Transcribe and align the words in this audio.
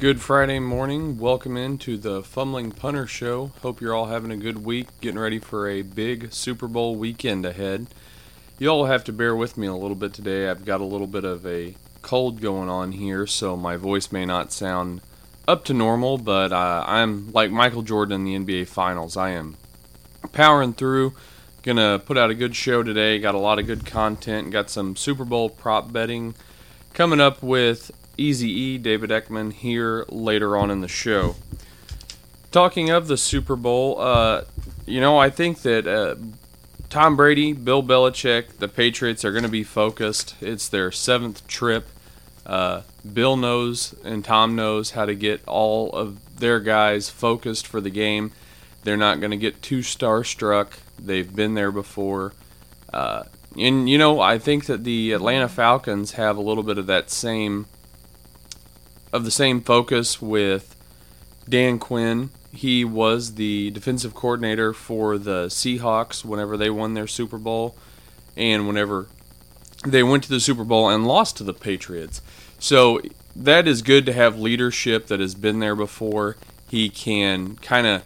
Good 0.00 0.22
Friday 0.22 0.60
morning. 0.60 1.18
Welcome 1.18 1.58
into 1.58 1.98
the 1.98 2.22
Fumbling 2.22 2.72
Punter 2.72 3.06
Show. 3.06 3.52
Hope 3.60 3.82
you're 3.82 3.94
all 3.94 4.06
having 4.06 4.30
a 4.30 4.36
good 4.38 4.64
week, 4.64 4.88
getting 5.02 5.20
ready 5.20 5.38
for 5.38 5.68
a 5.68 5.82
big 5.82 6.32
Super 6.32 6.66
Bowl 6.66 6.96
weekend 6.96 7.44
ahead. 7.44 7.86
You 8.58 8.70
all 8.70 8.86
have 8.86 9.04
to 9.04 9.12
bear 9.12 9.36
with 9.36 9.58
me 9.58 9.66
a 9.66 9.74
little 9.74 9.94
bit 9.94 10.14
today. 10.14 10.48
I've 10.48 10.64
got 10.64 10.80
a 10.80 10.86
little 10.86 11.06
bit 11.06 11.24
of 11.24 11.44
a 11.44 11.74
cold 12.00 12.40
going 12.40 12.70
on 12.70 12.92
here, 12.92 13.26
so 13.26 13.58
my 13.58 13.76
voice 13.76 14.10
may 14.10 14.24
not 14.24 14.54
sound 14.54 15.02
up 15.46 15.66
to 15.66 15.74
normal, 15.74 16.16
but 16.16 16.50
uh, 16.50 16.82
I'm 16.86 17.30
like 17.32 17.50
Michael 17.50 17.82
Jordan 17.82 18.26
in 18.26 18.44
the 18.46 18.54
NBA 18.54 18.68
Finals. 18.68 19.18
I 19.18 19.32
am 19.32 19.58
powering 20.32 20.72
through. 20.72 21.12
Gonna 21.62 21.98
put 21.98 22.16
out 22.16 22.30
a 22.30 22.34
good 22.34 22.56
show 22.56 22.82
today. 22.82 23.18
Got 23.18 23.34
a 23.34 23.38
lot 23.38 23.58
of 23.58 23.66
good 23.66 23.84
content. 23.84 24.50
Got 24.50 24.70
some 24.70 24.96
Super 24.96 25.26
Bowl 25.26 25.50
prop 25.50 25.92
betting 25.92 26.36
coming 26.94 27.20
up 27.20 27.42
with 27.42 27.90
Easy 28.20 28.50
E, 28.50 28.78
David 28.78 29.10
Eckman, 29.10 29.52
here 29.52 30.04
later 30.08 30.56
on 30.56 30.70
in 30.70 30.82
the 30.82 30.88
show. 30.88 31.36
Talking 32.50 32.90
of 32.90 33.08
the 33.08 33.16
Super 33.16 33.56
Bowl, 33.56 33.98
uh, 33.98 34.44
you 34.84 35.00
know, 35.00 35.18
I 35.18 35.30
think 35.30 35.62
that 35.62 35.86
uh, 35.86 36.16
Tom 36.90 37.16
Brady, 37.16 37.52
Bill 37.52 37.82
Belichick, 37.82 38.58
the 38.58 38.68
Patriots 38.68 39.24
are 39.24 39.30
going 39.32 39.44
to 39.44 39.48
be 39.48 39.64
focused. 39.64 40.34
It's 40.40 40.68
their 40.68 40.92
seventh 40.92 41.46
trip. 41.46 41.88
Uh, 42.44 42.82
Bill 43.10 43.36
knows 43.36 43.94
and 44.04 44.24
Tom 44.24 44.56
knows 44.56 44.90
how 44.90 45.06
to 45.06 45.14
get 45.14 45.40
all 45.46 45.90
of 45.92 46.38
their 46.40 46.60
guys 46.60 47.08
focused 47.08 47.66
for 47.66 47.80
the 47.80 47.90
game. 47.90 48.32
They're 48.82 48.96
not 48.96 49.20
going 49.20 49.30
to 49.30 49.36
get 49.36 49.62
too 49.62 49.78
starstruck. 49.78 50.72
They've 50.98 51.34
been 51.34 51.54
there 51.54 51.70
before. 51.70 52.32
Uh, 52.92 53.24
and, 53.56 53.88
you 53.88 53.98
know, 53.98 54.20
I 54.20 54.38
think 54.38 54.66
that 54.66 54.84
the 54.84 55.12
Atlanta 55.12 55.48
Falcons 55.48 56.12
have 56.12 56.36
a 56.36 56.42
little 56.42 56.64
bit 56.64 56.76
of 56.78 56.86
that 56.86 57.10
same 57.10 57.66
of 59.12 59.24
the 59.24 59.30
same 59.30 59.60
focus 59.60 60.20
with 60.20 60.76
Dan 61.48 61.78
Quinn. 61.78 62.30
He 62.52 62.84
was 62.84 63.34
the 63.34 63.70
defensive 63.70 64.14
coordinator 64.14 64.72
for 64.72 65.18
the 65.18 65.46
Seahawks 65.46 66.24
whenever 66.24 66.56
they 66.56 66.70
won 66.70 66.94
their 66.94 67.06
Super 67.06 67.38
Bowl 67.38 67.76
and 68.36 68.66
whenever 68.66 69.06
they 69.86 70.02
went 70.02 70.24
to 70.24 70.30
the 70.30 70.40
Super 70.40 70.64
Bowl 70.64 70.88
and 70.88 71.06
lost 71.06 71.36
to 71.36 71.44
the 71.44 71.54
Patriots. 71.54 72.20
So 72.58 73.00
that 73.34 73.66
is 73.66 73.82
good 73.82 74.04
to 74.06 74.12
have 74.12 74.38
leadership 74.38 75.06
that 75.06 75.20
has 75.20 75.34
been 75.34 75.60
there 75.60 75.76
before. 75.76 76.36
He 76.68 76.88
can 76.88 77.56
kind 77.56 77.86
of 77.86 78.02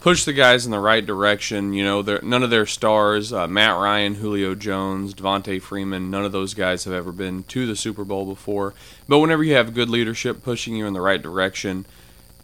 push 0.00 0.24
the 0.24 0.32
guys 0.32 0.64
in 0.64 0.70
the 0.70 0.80
right 0.80 1.04
direction. 1.04 1.72
You 1.72 1.84
know, 1.84 2.02
none 2.22 2.42
of 2.42 2.50
their 2.50 2.66
stars, 2.66 3.32
uh, 3.32 3.48
Matt 3.48 3.76
Ryan, 3.76 4.14
Julio 4.14 4.54
Jones, 4.54 5.14
Devonta 5.14 5.60
Freeman, 5.60 6.10
none 6.10 6.24
of 6.24 6.32
those 6.32 6.54
guys 6.54 6.84
have 6.84 6.94
ever 6.94 7.12
been 7.12 7.42
to 7.44 7.66
the 7.66 7.76
Super 7.76 8.04
Bowl 8.04 8.26
before. 8.26 8.74
But 9.08 9.18
whenever 9.18 9.42
you 9.42 9.54
have 9.54 9.74
good 9.74 9.88
leadership 9.88 10.42
pushing 10.42 10.76
you 10.76 10.86
in 10.86 10.92
the 10.92 11.00
right 11.00 11.20
direction, 11.20 11.86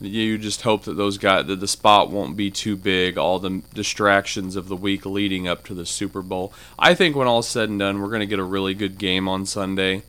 you 0.01 0.39
just 0.39 0.63
hope 0.63 0.85
that 0.85 0.95
those 0.95 1.19
guys 1.19 1.47
that 1.47 1.61
the 1.61 1.69
spot 1.69 2.11
won't 2.11 2.37
be 2.37 2.51
too 2.51 2.77
big 2.77 3.17
all 3.17 3.39
the 3.39 3.63
distractions 3.73 4.57
of 4.57 4.69
the 4.69 4.77
week 4.77 5.07
leading 5.07 5.47
up 5.47 5.65
to 5.65 5.75
the 5.75 5.87
super 5.87 6.21
bowl 6.21 6.53
i 6.79 6.95
think 6.95 7.15
when 7.15 7.29
all's 7.29 7.49
said 7.49 7.69
and 7.69 7.79
done 7.79 8.01
we're 8.01 8.09
going 8.09 8.21
to 8.21 8.27
get 8.27 8.39
a 8.39 8.45
really 8.45 8.75
good 8.75 8.99
game 8.99 9.29
on 9.29 9.47
sunday 9.47 10.03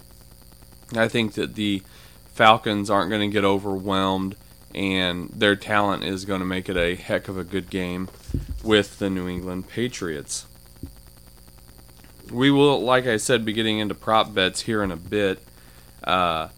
i 0.96 1.08
think 1.08 1.34
that 1.34 1.56
the 1.56 1.82
falcons 2.34 2.90
aren't 2.90 3.10
going 3.10 3.30
to 3.30 3.34
get 3.34 3.46
overwhelmed 3.46 4.36
and 4.76 5.30
their 5.30 5.56
talent 5.56 6.04
is 6.04 6.26
going 6.26 6.42
to 6.42 6.46
make 6.46 6.68
it 6.68 6.76
a 6.76 6.96
heck 6.96 7.28
of 7.28 7.38
a 7.38 7.44
good 7.44 7.70
game 7.70 8.10
with 8.64 9.00
the 9.00 9.10
New 9.10 9.28
England 9.28 9.70
Patriots. 9.70 10.46
We 12.30 12.52
will, 12.52 12.82
like 12.82 13.08
I 13.08 13.18
said, 13.18 13.46
be 13.46 13.54
getting 13.54 13.80
into 13.80 13.96
prop 13.96 14.34
bets 14.34 14.62
here 14.62 14.84
in 14.84 14.92
a 14.92 14.98
bit. 14.98 15.40
Uh, 16.04 16.50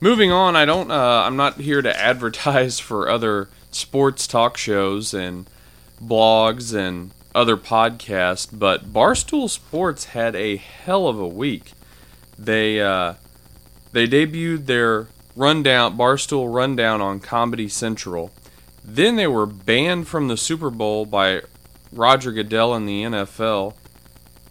moving 0.00 0.32
on, 0.32 0.56
I 0.56 0.64
don't. 0.64 0.90
Uh, 0.90 1.22
I'm 1.26 1.36
not 1.36 1.60
here 1.60 1.82
to 1.82 2.00
advertise 2.00 2.78
for 2.80 3.08
other 3.08 3.48
sports 3.70 4.26
talk 4.26 4.56
shows 4.56 5.12
and 5.12 5.46
blogs 6.02 6.74
and 6.74 7.10
other 7.34 7.56
podcasts, 7.56 8.48
but 8.50 8.92
Barstool 8.92 9.50
Sports 9.50 10.06
had 10.06 10.34
a 10.34 10.56
hell 10.56 11.06
of 11.06 11.18
a 11.18 11.28
week. 11.28 11.72
They 12.38 12.80
uh, 12.80 13.14
they 13.92 14.06
debuted 14.06 14.66
their 14.66 15.08
rundown, 15.38 15.96
Barstool 15.96 16.52
rundown 16.52 17.00
on 17.00 17.20
Comedy 17.20 17.68
Central. 17.68 18.32
Then 18.84 19.16
they 19.16 19.26
were 19.26 19.46
banned 19.46 20.08
from 20.08 20.28
the 20.28 20.36
Super 20.36 20.70
Bowl 20.70 21.06
by 21.06 21.42
Roger 21.92 22.32
Goodell 22.32 22.74
and 22.74 22.88
the 22.88 23.04
NFL. 23.04 23.74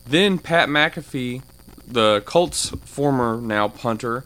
Then 0.05 0.39
Pat 0.39 0.69
McAfee, 0.69 1.43
the 1.85 2.21
Colts 2.25 2.69
former 2.85 3.41
now 3.41 3.67
punter, 3.67 4.23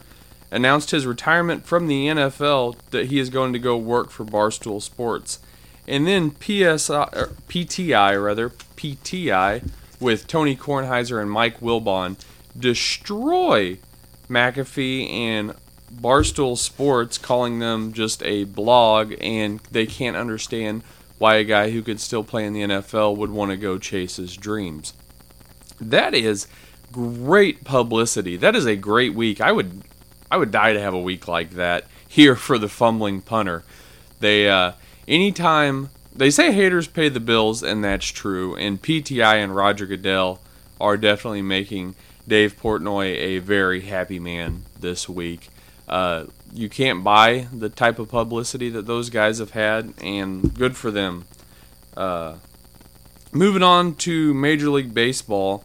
announced 0.50 0.92
his 0.92 1.06
retirement 1.06 1.66
from 1.66 1.88
the 1.88 2.06
NFL 2.06 2.76
that 2.90 3.06
he 3.06 3.18
is 3.18 3.30
going 3.30 3.52
to 3.52 3.58
go 3.58 3.76
work 3.76 4.10
for 4.10 4.24
Barstool 4.24 4.80
Sports. 4.80 5.40
And 5.88 6.06
then 6.06 6.30
PSI, 6.30 7.08
PTI 7.48 8.22
rather 8.22 8.50
PTI 8.50 9.68
with 9.98 10.26
Tony 10.28 10.56
Kornheiser 10.56 11.20
and 11.20 11.30
Mike 11.30 11.60
Wilbon 11.60 12.16
destroy 12.56 13.78
McAfee 14.28 15.10
and 15.10 15.54
Barstool 15.94 16.56
Sports 16.56 17.18
calling 17.18 17.58
them 17.58 17.92
just 17.92 18.22
a 18.22 18.44
blog, 18.44 19.14
and 19.20 19.60
they 19.70 19.86
can't 19.86 20.16
understand 20.16 20.82
why 21.18 21.36
a 21.36 21.44
guy 21.44 21.70
who 21.70 21.82
could 21.82 22.00
still 22.00 22.24
play 22.24 22.44
in 22.44 22.52
the 22.52 22.62
NFL 22.62 23.16
would 23.16 23.30
want 23.30 23.50
to 23.50 23.56
go 23.56 23.78
chase 23.78 24.16
his 24.16 24.36
dreams. 24.36 24.94
That 25.80 26.14
is 26.14 26.48
great 26.90 27.64
publicity. 27.64 28.36
That 28.36 28.56
is 28.56 28.66
a 28.66 28.76
great 28.76 29.14
week. 29.14 29.40
I 29.40 29.52
would 29.52 29.82
I 30.30 30.36
would 30.36 30.50
die 30.50 30.72
to 30.72 30.80
have 30.80 30.94
a 30.94 31.00
week 31.00 31.28
like 31.28 31.50
that 31.52 31.86
here 32.06 32.36
for 32.36 32.58
the 32.58 32.68
fumbling 32.68 33.20
punter. 33.20 33.64
They 34.20 34.48
uh 34.48 34.72
anytime 35.08 35.90
they 36.14 36.30
say 36.30 36.52
haters 36.52 36.86
pay 36.86 37.08
the 37.08 37.20
bills 37.20 37.62
and 37.62 37.82
that's 37.82 38.06
true 38.06 38.54
and 38.56 38.82
PTI 38.82 39.36
and 39.36 39.54
Roger 39.54 39.86
Goodell 39.86 40.40
are 40.80 40.96
definitely 40.96 41.42
making 41.42 41.94
Dave 42.26 42.60
Portnoy 42.60 43.14
a 43.16 43.38
very 43.38 43.82
happy 43.82 44.18
man 44.18 44.64
this 44.78 45.08
week. 45.08 45.48
Uh, 45.88 46.24
you 46.52 46.68
can't 46.68 47.02
buy 47.02 47.46
the 47.52 47.68
type 47.68 47.98
of 47.98 48.08
publicity 48.08 48.68
that 48.70 48.86
those 48.86 49.10
guys 49.10 49.38
have 49.38 49.50
had, 49.50 49.92
and 50.02 50.54
good 50.54 50.76
for 50.76 50.90
them. 50.90 51.24
Uh, 51.96 52.36
moving 53.32 53.62
on 53.62 53.94
to 53.94 54.34
Major 54.34 54.70
League 54.70 54.94
Baseball, 54.94 55.64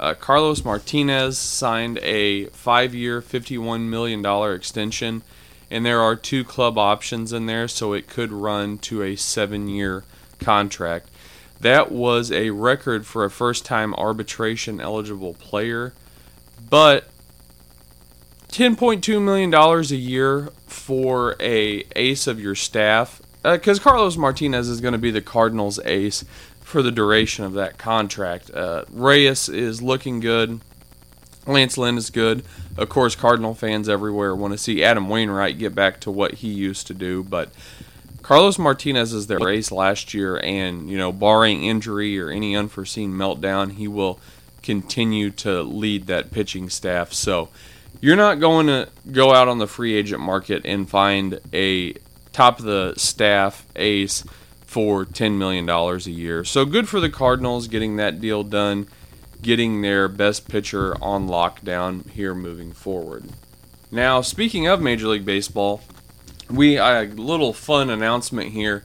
uh, 0.00 0.14
Carlos 0.14 0.64
Martinez 0.64 1.38
signed 1.38 1.98
a 2.02 2.46
five 2.46 2.94
year, 2.94 3.20
$51 3.20 3.88
million 3.88 4.24
extension, 4.54 5.22
and 5.70 5.84
there 5.84 6.00
are 6.00 6.14
two 6.14 6.44
club 6.44 6.78
options 6.78 7.32
in 7.32 7.46
there, 7.46 7.66
so 7.66 7.92
it 7.92 8.06
could 8.06 8.32
run 8.32 8.78
to 8.78 9.02
a 9.02 9.16
seven 9.16 9.68
year 9.68 10.04
contract. 10.38 11.08
That 11.60 11.90
was 11.90 12.30
a 12.30 12.50
record 12.50 13.04
for 13.06 13.24
a 13.24 13.30
first 13.30 13.64
time 13.64 13.92
arbitration 13.94 14.80
eligible 14.80 15.34
player, 15.34 15.92
but 16.70 17.08
$10.2 18.48 19.22
million 19.22 19.52
a 19.54 19.82
year 19.94 20.50
for 20.66 21.36
a 21.40 21.84
ace 21.96 22.26
of 22.26 22.40
your 22.40 22.54
staff 22.54 23.20
because 23.42 23.78
uh, 23.78 23.82
Carlos 23.82 24.16
Martinez 24.16 24.68
is 24.68 24.80
going 24.80 24.92
to 24.92 24.98
be 24.98 25.10
the 25.10 25.20
Cardinals 25.20 25.78
ace 25.84 26.24
for 26.60 26.82
the 26.82 26.90
duration 26.90 27.44
of 27.44 27.54
that 27.54 27.78
contract. 27.78 28.50
Uh, 28.50 28.84
Reyes 28.90 29.48
is 29.48 29.80
looking 29.80 30.20
good. 30.20 30.60
Lance 31.46 31.78
Lynn 31.78 31.96
is 31.96 32.10
good. 32.10 32.44
Of 32.76 32.88
course, 32.88 33.14
Cardinal 33.14 33.54
fans 33.54 33.88
everywhere 33.88 34.34
want 34.34 34.52
to 34.52 34.58
see 34.58 34.84
Adam 34.84 35.08
Wainwright 35.08 35.58
get 35.58 35.74
back 35.74 36.00
to 36.00 36.10
what 36.10 36.34
he 36.34 36.48
used 36.48 36.86
to 36.88 36.94
do, 36.94 37.22
but 37.24 37.50
Carlos 38.22 38.58
Martinez 38.58 39.14
is 39.14 39.26
their 39.26 39.48
ace 39.48 39.72
last 39.72 40.12
year, 40.12 40.38
and 40.38 40.90
you 40.90 40.98
know, 40.98 41.10
barring 41.10 41.64
injury 41.64 42.20
or 42.20 42.28
any 42.28 42.54
unforeseen 42.54 43.12
meltdown, 43.12 43.72
he 43.72 43.88
will 43.88 44.20
continue 44.62 45.30
to 45.30 45.62
lead 45.62 46.06
that 46.08 46.30
pitching 46.30 46.68
staff. 46.68 47.14
So 47.14 47.48
you're 48.00 48.16
not 48.16 48.40
going 48.40 48.66
to 48.66 48.88
go 49.10 49.34
out 49.34 49.48
on 49.48 49.58
the 49.58 49.66
free 49.66 49.94
agent 49.94 50.20
market 50.20 50.62
and 50.64 50.88
find 50.88 51.40
a 51.52 51.94
top 52.32 52.58
of 52.58 52.64
the 52.64 52.94
staff 52.96 53.66
ace 53.76 54.24
for 54.60 55.04
$10 55.04 55.38
million 55.38 55.68
a 55.68 55.96
year. 56.10 56.44
So 56.44 56.64
good 56.64 56.88
for 56.88 57.00
the 57.00 57.10
Cardinals 57.10 57.68
getting 57.68 57.96
that 57.96 58.20
deal 58.20 58.44
done, 58.44 58.86
getting 59.42 59.82
their 59.82 60.08
best 60.08 60.48
pitcher 60.48 60.94
on 61.02 61.26
lockdown 61.26 62.08
here 62.10 62.34
moving 62.34 62.72
forward. 62.72 63.24
Now, 63.90 64.20
speaking 64.20 64.66
of 64.66 64.82
Major 64.82 65.08
League 65.08 65.24
Baseball, 65.24 65.80
we 66.50 66.76
a 66.76 67.04
little 67.04 67.52
fun 67.52 67.90
announcement 67.90 68.52
here. 68.52 68.84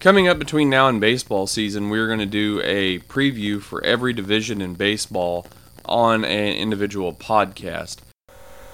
Coming 0.00 0.28
up 0.28 0.38
between 0.38 0.68
now 0.68 0.88
and 0.88 1.00
baseball 1.00 1.46
season, 1.46 1.88
we're 1.88 2.08
going 2.08 2.18
to 2.18 2.26
do 2.26 2.60
a 2.64 2.98
preview 3.00 3.62
for 3.62 3.82
every 3.84 4.12
division 4.12 4.60
in 4.60 4.74
baseball 4.74 5.46
on 5.86 6.24
an 6.24 6.54
individual 6.54 7.12
podcast. 7.12 7.98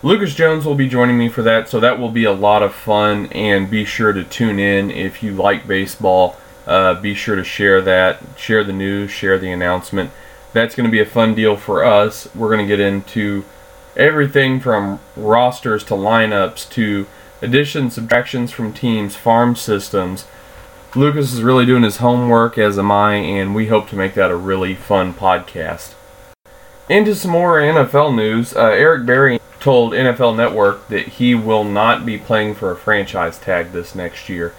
Lucas 0.02 0.34
Jones 0.34 0.64
will 0.64 0.74
be 0.74 0.88
joining 0.88 1.18
me 1.18 1.28
for 1.28 1.42
that, 1.42 1.68
so 1.68 1.78
that 1.78 1.98
will 1.98 2.10
be 2.10 2.24
a 2.24 2.32
lot 2.32 2.62
of 2.62 2.74
fun. 2.74 3.26
And 3.32 3.70
be 3.70 3.84
sure 3.84 4.14
to 4.14 4.24
tune 4.24 4.58
in 4.58 4.90
if 4.90 5.22
you 5.22 5.34
like 5.34 5.66
baseball. 5.66 6.36
Uh, 6.66 6.94
be 6.94 7.14
sure 7.14 7.36
to 7.36 7.44
share 7.44 7.82
that, 7.82 8.22
share 8.36 8.64
the 8.64 8.72
news, 8.72 9.10
share 9.10 9.38
the 9.38 9.52
announcement. 9.52 10.10
That's 10.54 10.74
going 10.74 10.86
to 10.86 10.90
be 10.90 11.00
a 11.00 11.06
fun 11.06 11.34
deal 11.34 11.56
for 11.56 11.84
us. 11.84 12.34
We're 12.34 12.48
going 12.48 12.66
to 12.66 12.76
get 12.76 12.80
into 12.80 13.44
everything 13.94 14.58
from 14.58 15.00
rosters 15.16 15.84
to 15.84 15.94
lineups 15.94 16.70
to 16.70 17.06
additions, 17.42 17.94
subtractions 17.94 18.52
from 18.52 18.72
teams, 18.72 19.16
farm 19.16 19.54
systems. 19.54 20.26
Lucas 20.94 21.32
is 21.32 21.42
really 21.42 21.66
doing 21.66 21.82
his 21.82 21.98
homework, 21.98 22.56
as 22.56 22.78
am 22.78 22.90
I, 22.90 23.16
and 23.16 23.54
we 23.54 23.66
hope 23.66 23.88
to 23.90 23.96
make 23.96 24.14
that 24.14 24.30
a 24.30 24.36
really 24.36 24.74
fun 24.74 25.12
podcast. 25.12 25.94
Into 26.88 27.14
some 27.14 27.30
more 27.30 27.60
NFL 27.60 28.16
news. 28.16 28.56
Uh, 28.56 28.70
Eric 28.70 29.06
Berry 29.06 29.40
told 29.60 29.92
NFL 29.92 30.36
Network 30.36 30.88
that 30.88 31.06
he 31.06 31.34
will 31.34 31.64
not 31.64 32.04
be 32.06 32.18
playing 32.18 32.54
for 32.54 32.70
a 32.70 32.76
franchise 32.76 33.38
tag 33.38 33.72
this 33.72 33.94
next 33.94 34.28
year, 34.28 34.54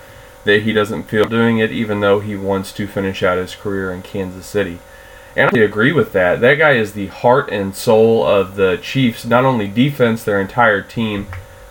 that 0.46 0.62
he 0.62 0.74
doesn't 0.74 1.04
feel 1.04 1.26
doing 1.26 1.58
it, 1.58 1.72
even 1.72 2.00
though 2.00 2.20
he 2.20 2.36
wants 2.36 2.72
to 2.74 2.88
finish 2.88 3.24
out 3.24 3.38
his 3.38 3.56
career 3.56 3.92
in 3.92 4.02
Kansas 4.02 4.46
City. 4.46 4.80
And 5.36 5.50
I 5.56 5.62
agree 5.62 5.94
with 5.94 6.12
that. 6.14 6.42
That 6.42 6.56
guy 6.56 6.74
is 6.74 6.94
the 6.94 7.08
heart 7.08 7.50
and 7.52 7.76
soul 7.76 8.26
of 8.26 8.56
the 8.56 8.78
Chiefs, 8.82 9.26
not 9.26 9.46
only 9.46 9.68
defense, 9.68 10.24
their 10.24 10.42
entire 10.42 10.82
team. 10.82 11.28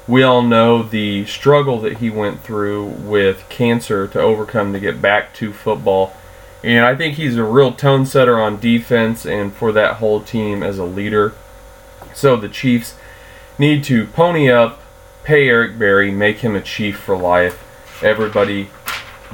We 0.08 0.22
all 0.22 0.42
know 0.42 0.82
the 0.82 1.26
struggle 1.26 1.78
that 1.80 1.98
he 1.98 2.10
went 2.10 2.42
through 2.42 2.86
with 2.86 3.48
cancer 3.48 4.08
to 4.08 4.20
overcome 4.20 4.72
to 4.72 4.80
get 4.80 5.02
back 5.02 5.34
to 5.34 5.52
football. 5.52 6.14
And 6.64 6.84
I 6.84 6.96
think 6.96 7.14
he's 7.14 7.36
a 7.36 7.44
real 7.44 7.72
tone 7.72 8.06
setter 8.06 8.40
on 8.40 8.60
defense 8.60 9.24
and 9.24 9.52
for 9.52 9.72
that 9.72 9.96
whole 9.96 10.20
team 10.20 10.62
as 10.62 10.78
a 10.78 10.84
leader. 10.84 11.34
So 12.14 12.36
the 12.36 12.48
Chiefs 12.48 12.94
need 13.60 13.84
to 13.84 14.06
pony 14.06 14.50
up, 14.50 14.80
pay 15.22 15.46
Eric 15.46 15.78
Berry, 15.78 16.10
make 16.10 16.38
him 16.38 16.56
a 16.56 16.62
Chief 16.62 16.98
for 16.98 17.14
life. 17.14 18.02
Everybody 18.02 18.70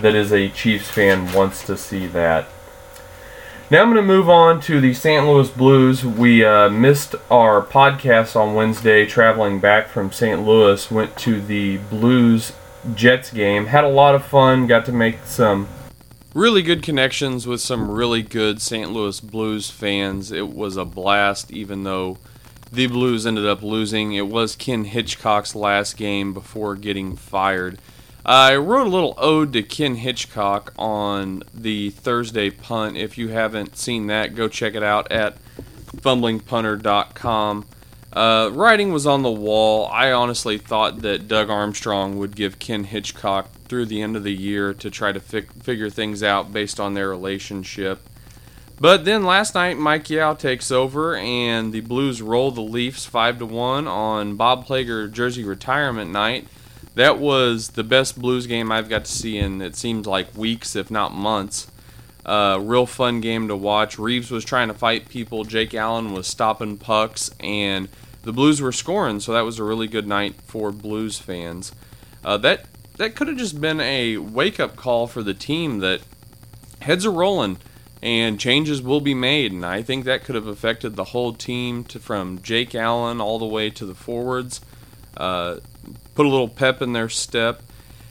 that 0.00 0.16
is 0.16 0.32
a 0.32 0.48
Chiefs 0.48 0.90
fan 0.90 1.32
wants 1.32 1.64
to 1.66 1.76
see 1.76 2.08
that. 2.08 2.48
Now 3.70 3.82
I'm 3.82 3.92
going 3.92 3.96
to 3.96 4.02
move 4.02 4.28
on 4.28 4.60
to 4.62 4.80
the 4.80 4.92
St. 4.94 5.24
Louis 5.24 5.48
Blues. 5.50 6.04
We 6.04 6.44
uh, 6.44 6.68
missed 6.68 7.14
our 7.30 7.62
podcast 7.62 8.34
on 8.34 8.56
Wednesday, 8.56 9.06
traveling 9.06 9.60
back 9.60 9.86
from 9.86 10.10
St. 10.10 10.44
Louis. 10.44 10.90
Went 10.90 11.16
to 11.18 11.40
the 11.40 11.76
Blues 11.76 12.52
Jets 12.96 13.32
game. 13.32 13.66
Had 13.66 13.84
a 13.84 13.88
lot 13.88 14.16
of 14.16 14.24
fun. 14.24 14.66
Got 14.66 14.86
to 14.86 14.92
make 14.92 15.18
some 15.24 15.68
really 16.34 16.62
good 16.62 16.82
connections 16.82 17.46
with 17.46 17.60
some 17.60 17.88
really 17.88 18.22
good 18.22 18.60
St. 18.60 18.90
Louis 18.90 19.20
Blues 19.20 19.70
fans. 19.70 20.32
It 20.32 20.48
was 20.48 20.76
a 20.76 20.84
blast, 20.84 21.52
even 21.52 21.84
though 21.84 22.18
the 22.70 22.86
Blues 22.86 23.26
ended 23.26 23.46
up 23.46 23.62
losing. 23.62 24.12
It 24.12 24.28
was 24.28 24.56
Ken 24.56 24.84
Hitchcock's 24.84 25.54
last 25.54 25.96
game 25.96 26.34
before 26.34 26.74
getting 26.76 27.16
fired. 27.16 27.78
I 28.24 28.56
wrote 28.56 28.88
a 28.88 28.90
little 28.90 29.14
ode 29.18 29.52
to 29.52 29.62
Ken 29.62 29.94
Hitchcock 29.94 30.72
on 30.76 31.44
the 31.54 31.90
Thursday 31.90 32.50
punt. 32.50 32.96
If 32.96 33.16
you 33.16 33.28
haven't 33.28 33.76
seen 33.76 34.08
that, 34.08 34.34
go 34.34 34.48
check 34.48 34.74
it 34.74 34.82
out 34.82 35.10
at 35.12 35.38
fumblingpunter.com. 35.96 37.66
Uh, 38.12 38.50
writing 38.52 38.92
was 38.92 39.06
on 39.06 39.22
the 39.22 39.30
wall. 39.30 39.86
I 39.92 40.10
honestly 40.10 40.58
thought 40.58 41.02
that 41.02 41.28
Doug 41.28 41.50
Armstrong 41.50 42.18
would 42.18 42.34
give 42.34 42.58
Ken 42.58 42.84
Hitchcock 42.84 43.50
through 43.68 43.86
the 43.86 44.00
end 44.00 44.16
of 44.16 44.24
the 44.24 44.34
year 44.34 44.72
to 44.74 44.90
try 44.90 45.12
to 45.12 45.20
fi- 45.20 45.42
figure 45.42 45.90
things 45.90 46.22
out 46.22 46.52
based 46.52 46.80
on 46.80 46.94
their 46.94 47.08
relationship. 47.08 48.00
But 48.78 49.04
then 49.04 49.24
last 49.24 49.54
night, 49.54 49.78
Mike 49.78 50.10
Yeo 50.10 50.34
takes 50.34 50.70
over, 50.70 51.16
and 51.16 51.72
the 51.72 51.80
Blues 51.80 52.20
roll 52.20 52.50
the 52.50 52.60
Leafs 52.60 53.06
five 53.06 53.38
to 53.38 53.46
one 53.46 53.88
on 53.88 54.36
Bob 54.36 54.66
Plager 54.66 55.10
jersey 55.10 55.44
retirement 55.44 56.10
night 56.10 56.46
that 56.96 57.18
was 57.18 57.68
the 57.68 57.84
best 57.84 58.18
blues 58.18 58.46
game 58.46 58.72
I've 58.72 58.88
got 58.88 59.04
to 59.04 59.12
see 59.12 59.36
in 59.36 59.60
it 59.60 59.76
seems 59.76 60.06
like 60.06 60.34
weeks, 60.34 60.74
if 60.74 60.90
not 60.90 61.12
months. 61.12 61.70
Uh, 62.24 62.58
real 62.60 62.86
fun 62.86 63.20
game 63.20 63.48
to 63.48 63.54
watch. 63.54 63.98
Reaves 63.98 64.30
was 64.30 64.44
trying 64.44 64.68
to 64.68 64.74
fight 64.74 65.08
people. 65.08 65.44
Jake 65.44 65.74
Allen 65.74 66.12
was 66.12 66.26
stopping 66.26 66.78
pucks, 66.78 67.30
and 67.38 67.88
the 68.22 68.32
Blues 68.32 68.62
were 68.62 68.72
scoring. 68.72 69.20
So 69.20 69.34
that 69.34 69.42
was 69.42 69.58
a 69.58 69.64
really 69.64 69.86
good 69.86 70.08
night 70.08 70.36
for 70.46 70.72
Blues 70.72 71.18
fans. 71.18 71.70
Uh, 72.24 72.38
that 72.38 72.64
that 72.96 73.14
could 73.14 73.28
have 73.28 73.36
just 73.36 73.60
been 73.60 73.80
a 73.80 74.16
wake 74.16 74.58
up 74.58 74.74
call 74.74 75.06
for 75.06 75.22
the 75.22 75.34
team 75.34 75.80
that 75.80 76.00
heads 76.80 77.04
are 77.04 77.12
rolling 77.12 77.58
and 78.02 78.38
changes 78.38 78.82
will 78.82 79.00
be 79.00 79.14
made. 79.14 79.52
And 79.52 79.64
I 79.64 79.82
think 79.82 80.04
that 80.04 80.24
could 80.24 80.34
have 80.34 80.46
affected 80.46 80.96
the 80.96 81.04
whole 81.04 81.32
team 81.32 81.84
to, 81.84 81.98
from 81.98 82.40
Jake 82.42 82.74
Allen 82.74 83.20
all 83.20 83.38
the 83.38 83.46
way 83.46 83.70
to 83.70 83.86
the 83.86 83.94
forwards. 83.94 84.60
Uh, 85.16 85.56
put 86.14 86.26
a 86.26 86.28
little 86.28 86.48
pep 86.48 86.82
in 86.82 86.92
their 86.92 87.08
step. 87.08 87.62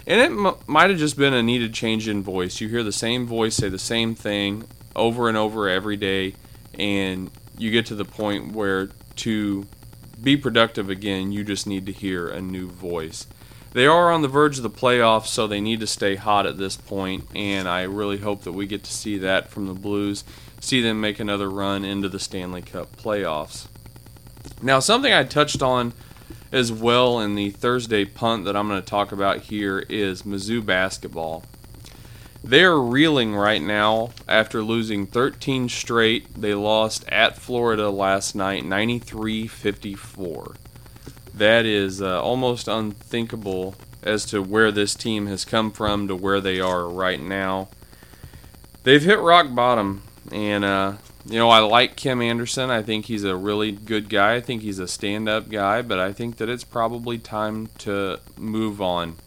And 0.08 0.22
it 0.22 0.32
m- 0.32 0.56
might 0.68 0.90
have 0.90 1.00
just 1.00 1.18
been 1.18 1.34
a 1.34 1.44
needed 1.44 1.74
change 1.74 2.08
in 2.08 2.22
voice. 2.24 2.62
You 2.62 2.68
hear 2.68 2.84
the 2.84 2.92
same 2.92 3.26
voice 3.26 3.56
say 3.56 3.70
the 3.70 3.80
same 3.80 4.16
thing 4.16 4.66
over 4.96 5.28
and 5.28 5.38
over 5.38 5.68
every 5.68 5.98
day, 5.98 6.36
and 6.78 7.30
you 7.58 7.72
get 7.72 7.86
to 7.88 7.96
the 7.96 8.06
point 8.06 8.54
where 8.54 8.90
to 9.18 9.66
be 10.22 10.38
productive 10.38 10.90
again, 10.90 11.32
you 11.32 11.44
just 11.44 11.68
need 11.68 11.86
to 11.86 11.92
hear 11.92 12.28
a 12.28 12.42
new 12.42 12.68
voice. 12.70 13.28
They 13.75 13.88
are 13.88 14.10
on 14.10 14.22
the 14.22 14.30
verge 14.30 14.56
of 14.56 14.63
the 14.63 14.69
playoffs, 14.69 15.25
so 15.25 15.48
they 15.48 15.60
need 15.60 15.81
to 15.81 15.88
stay 15.88 16.16
hot 16.16 16.45
at 16.45 16.57
this 16.57 16.77
point, 16.77 17.27
and 17.36 17.68
I 17.68 17.81
really 17.81 18.19
hope 18.19 18.44
that 18.44 18.54
we 18.54 18.68
get 18.68 18.86
to 18.86 18.94
see 18.94 19.18
that 19.18 19.50
from 19.50 19.68
the 19.68 19.74
Blues, 19.74 20.24
see 20.62 20.80
them 20.80 21.01
make 21.01 21.19
another 21.19 21.50
run 21.50 21.83
into 21.83 22.07
the 22.07 22.18
Stanley 22.18 22.62
Cup 22.62 22.95
playoffs. 22.95 23.68
Now, 24.62 24.80
something 24.80 25.12
I 25.12 25.25
touched 25.25 25.62
on 25.62 25.92
as 26.54 26.72
well 26.72 27.19
in 27.19 27.36
the 27.36 27.50
Thursday 27.50 28.06
punt 28.06 28.45
that 28.45 28.56
I'm 28.56 28.69
going 28.69 28.81
to 28.81 28.89
talk 28.89 29.12
about 29.12 29.39
here 29.42 29.80
is 29.89 30.22
Mizzou 30.22 30.66
basketball. 30.66 31.44
They're 32.42 32.80
reeling 32.80 33.36
right 33.36 33.62
now 33.62 34.12
after 34.25 34.63
losing 34.63 35.06
13 35.06 35.68
straight. 35.68 36.33
They 36.33 36.54
lost 36.54 37.04
at 37.10 37.38
Florida 37.38 37.89
last 37.89 38.36
night 38.36 38.63
93 38.63 39.48
54. 39.48 40.56
That 41.36 41.66
is 41.66 42.02
uh, 42.02 42.22
almost 42.22 42.70
unthinkable 42.70 43.76
as 44.02 44.26
to 44.28 44.42
where 44.42 44.72
this 44.72 44.96
team 44.96 45.28
has 45.28 45.44
come 45.44 45.70
from 45.70 46.08
to 46.08 46.16
where 46.16 46.40
they 46.40 46.62
are 46.62 46.88
right 46.88 47.20
now. 47.20 47.68
They've 48.84 49.04
hit 49.04 49.20
rock 49.20 49.54
bottom, 49.54 50.04
and 50.32 50.64
uh, 50.64 50.94
you 51.26 51.38
know, 51.38 51.50
I 51.50 51.60
like 51.60 51.98
Kim 51.98 52.22
Anderson. 52.22 52.70
I 52.70 52.82
think 52.82 53.06
he's 53.06 53.26
a 53.26 53.36
really 53.36 53.74
good 53.74 54.08
guy. 54.10 54.36
I 54.36 54.42
think 54.42 54.62
he's 54.62 54.80
a 54.80 54.88
stand 54.88 55.28
up 55.28 55.50
guy, 55.50 55.82
but 55.82 56.00
I 56.00 56.14
think 56.14 56.38
that 56.38 56.48
it's 56.48 56.64
probably 56.64 57.18
time 57.18 57.68
to 57.80 58.20
move 58.38 58.82
on. 58.82 59.18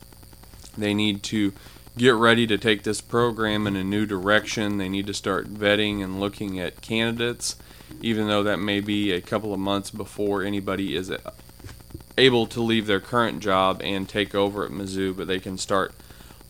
They 0.79 0.95
need 0.95 1.23
to 1.25 1.53
get 1.99 2.15
ready 2.15 2.47
to 2.47 2.57
take 2.57 2.85
this 2.85 3.03
program 3.03 3.67
in 3.67 3.77
a 3.77 3.85
new 3.85 4.07
direction. 4.07 4.79
They 4.79 4.89
need 4.89 5.09
to 5.09 5.15
start 5.15 5.53
vetting 5.53 6.03
and 6.03 6.21
looking 6.21 6.59
at 6.59 6.81
candidates, 6.81 7.57
even 8.01 8.29
though 8.29 8.45
that 8.45 8.59
may 8.59 8.81
be 8.81 9.13
a 9.13 9.21
couple 9.21 9.53
of 9.53 9.61
months 9.61 9.91
before 9.91 10.43
anybody 10.43 10.97
is 10.97 11.11
able 12.19 12.47
to 12.49 12.61
leave 12.61 12.87
their 12.87 13.01
current 13.01 13.41
job 13.41 13.81
and 13.83 14.09
take 14.09 14.35
over 14.35 14.65
at 14.65 14.71
Mizzou, 14.71 15.17
but 15.17 15.27
they 15.27 15.39
can 15.39 15.57
start 15.57 15.95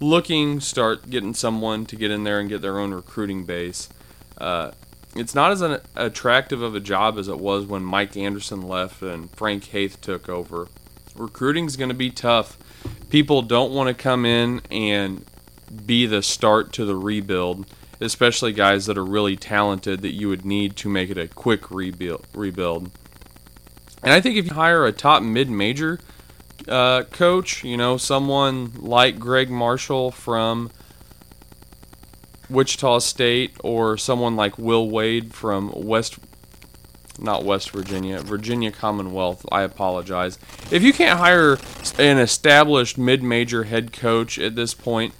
looking, 0.00 0.60
start 0.60 1.10
getting 1.10 1.34
someone 1.34 1.86
to 1.86 1.96
get 1.96 2.10
in 2.10 2.24
there 2.24 2.40
and 2.40 2.48
get 2.48 2.62
their 2.62 2.78
own 2.78 2.92
recruiting 2.92 3.44
base. 3.44 3.88
Uh, 4.38 4.72
it's 5.14 5.34
not 5.34 5.50
as 5.50 5.60
an 5.60 5.80
attractive 5.96 6.62
of 6.62 6.74
a 6.74 6.80
job 6.80 7.18
as 7.18 7.28
it 7.28 7.38
was 7.38 7.66
when 7.66 7.82
Mike 7.82 8.16
Anderson 8.16 8.62
left 8.62 9.02
and 9.02 9.30
Frank 9.30 9.64
Haith 9.66 10.00
took 10.00 10.28
over. 10.28 10.68
Recruiting 11.16 11.66
is 11.66 11.76
going 11.76 11.88
to 11.88 11.94
be 11.94 12.10
tough. 12.10 12.56
People 13.10 13.42
don't 13.42 13.72
want 13.72 13.88
to 13.88 13.94
come 13.94 14.24
in 14.24 14.60
and 14.70 15.24
be 15.84 16.06
the 16.06 16.22
start 16.22 16.72
to 16.74 16.84
the 16.84 16.94
rebuild, 16.94 17.66
especially 18.00 18.52
guys 18.52 18.86
that 18.86 18.96
are 18.96 19.04
really 19.04 19.36
talented 19.36 20.02
that 20.02 20.12
you 20.12 20.28
would 20.28 20.44
need 20.44 20.76
to 20.76 20.88
make 20.88 21.10
it 21.10 21.18
a 21.18 21.26
quick 21.26 21.70
rebuild. 21.70 22.24
Rebuild. 22.34 22.90
And 24.02 24.12
I 24.12 24.20
think 24.20 24.36
if 24.36 24.46
you 24.46 24.54
hire 24.54 24.86
a 24.86 24.92
top 24.92 25.22
mid-major 25.22 25.98
uh, 26.66 27.04
coach, 27.04 27.64
you 27.64 27.76
know, 27.76 27.96
someone 27.96 28.72
like 28.74 29.18
Gregg 29.18 29.50
Marshall 29.50 30.10
from 30.10 30.70
Wichita 32.48 33.00
State 33.00 33.56
or 33.62 33.96
someone 33.96 34.36
like 34.36 34.58
Will 34.58 34.88
Wade 34.88 35.34
from 35.34 35.72
West 35.74 36.18
not 37.20 37.44
West 37.44 37.70
Virginia, 37.70 38.20
Virginia 38.20 38.70
Commonwealth. 38.70 39.44
I 39.50 39.62
apologize. 39.62 40.38
If 40.70 40.82
you 40.84 40.92
can't 40.92 41.18
hire 41.18 41.58
an 41.98 42.18
established 42.18 42.96
mid-major 42.96 43.64
head 43.64 43.92
coach 43.92 44.38
at 44.38 44.54
this 44.54 44.72
point, 44.72 45.14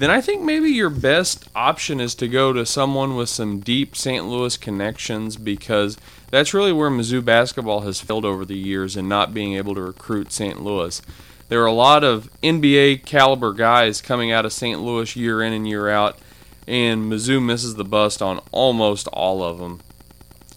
then 0.00 0.10
I 0.10 0.20
think 0.20 0.42
maybe 0.42 0.70
your 0.70 0.90
best 0.90 1.48
option 1.54 2.00
is 2.00 2.14
to 2.16 2.28
go 2.28 2.52
to 2.52 2.64
someone 2.64 3.16
with 3.16 3.28
some 3.28 3.60
deep 3.60 3.94
St. 3.94 4.24
Louis 4.26 4.56
connections 4.56 5.36
because 5.36 5.98
that's 6.30 6.54
really 6.54 6.72
where 6.72 6.90
Mizzou 6.90 7.24
basketball 7.24 7.80
has 7.80 8.00
failed 8.00 8.24
over 8.24 8.44
the 8.44 8.56
years 8.56 8.96
in 8.96 9.08
not 9.08 9.34
being 9.34 9.54
able 9.54 9.74
to 9.74 9.82
recruit 9.82 10.32
St. 10.32 10.62
Louis. 10.62 11.02
There 11.48 11.62
are 11.62 11.66
a 11.66 11.72
lot 11.72 12.02
of 12.02 12.30
NBA 12.42 13.04
caliber 13.04 13.52
guys 13.52 14.00
coming 14.00 14.32
out 14.32 14.46
of 14.46 14.52
St. 14.52 14.80
Louis 14.80 15.14
year 15.16 15.42
in 15.42 15.52
and 15.52 15.68
year 15.68 15.88
out 15.88 16.18
and 16.66 17.10
Mizzou 17.10 17.44
misses 17.44 17.74
the 17.74 17.84
bust 17.84 18.22
on 18.22 18.38
almost 18.52 19.08
all 19.08 19.42
of 19.42 19.58
them. 19.58 19.80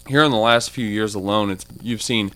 Here 0.06 0.22
in 0.22 0.30
the 0.30 0.36
last 0.36 0.70
few 0.70 0.86
years 0.86 1.14
alone, 1.14 1.50
it's 1.50 1.66
you've 1.82 2.02
seen 2.02 2.32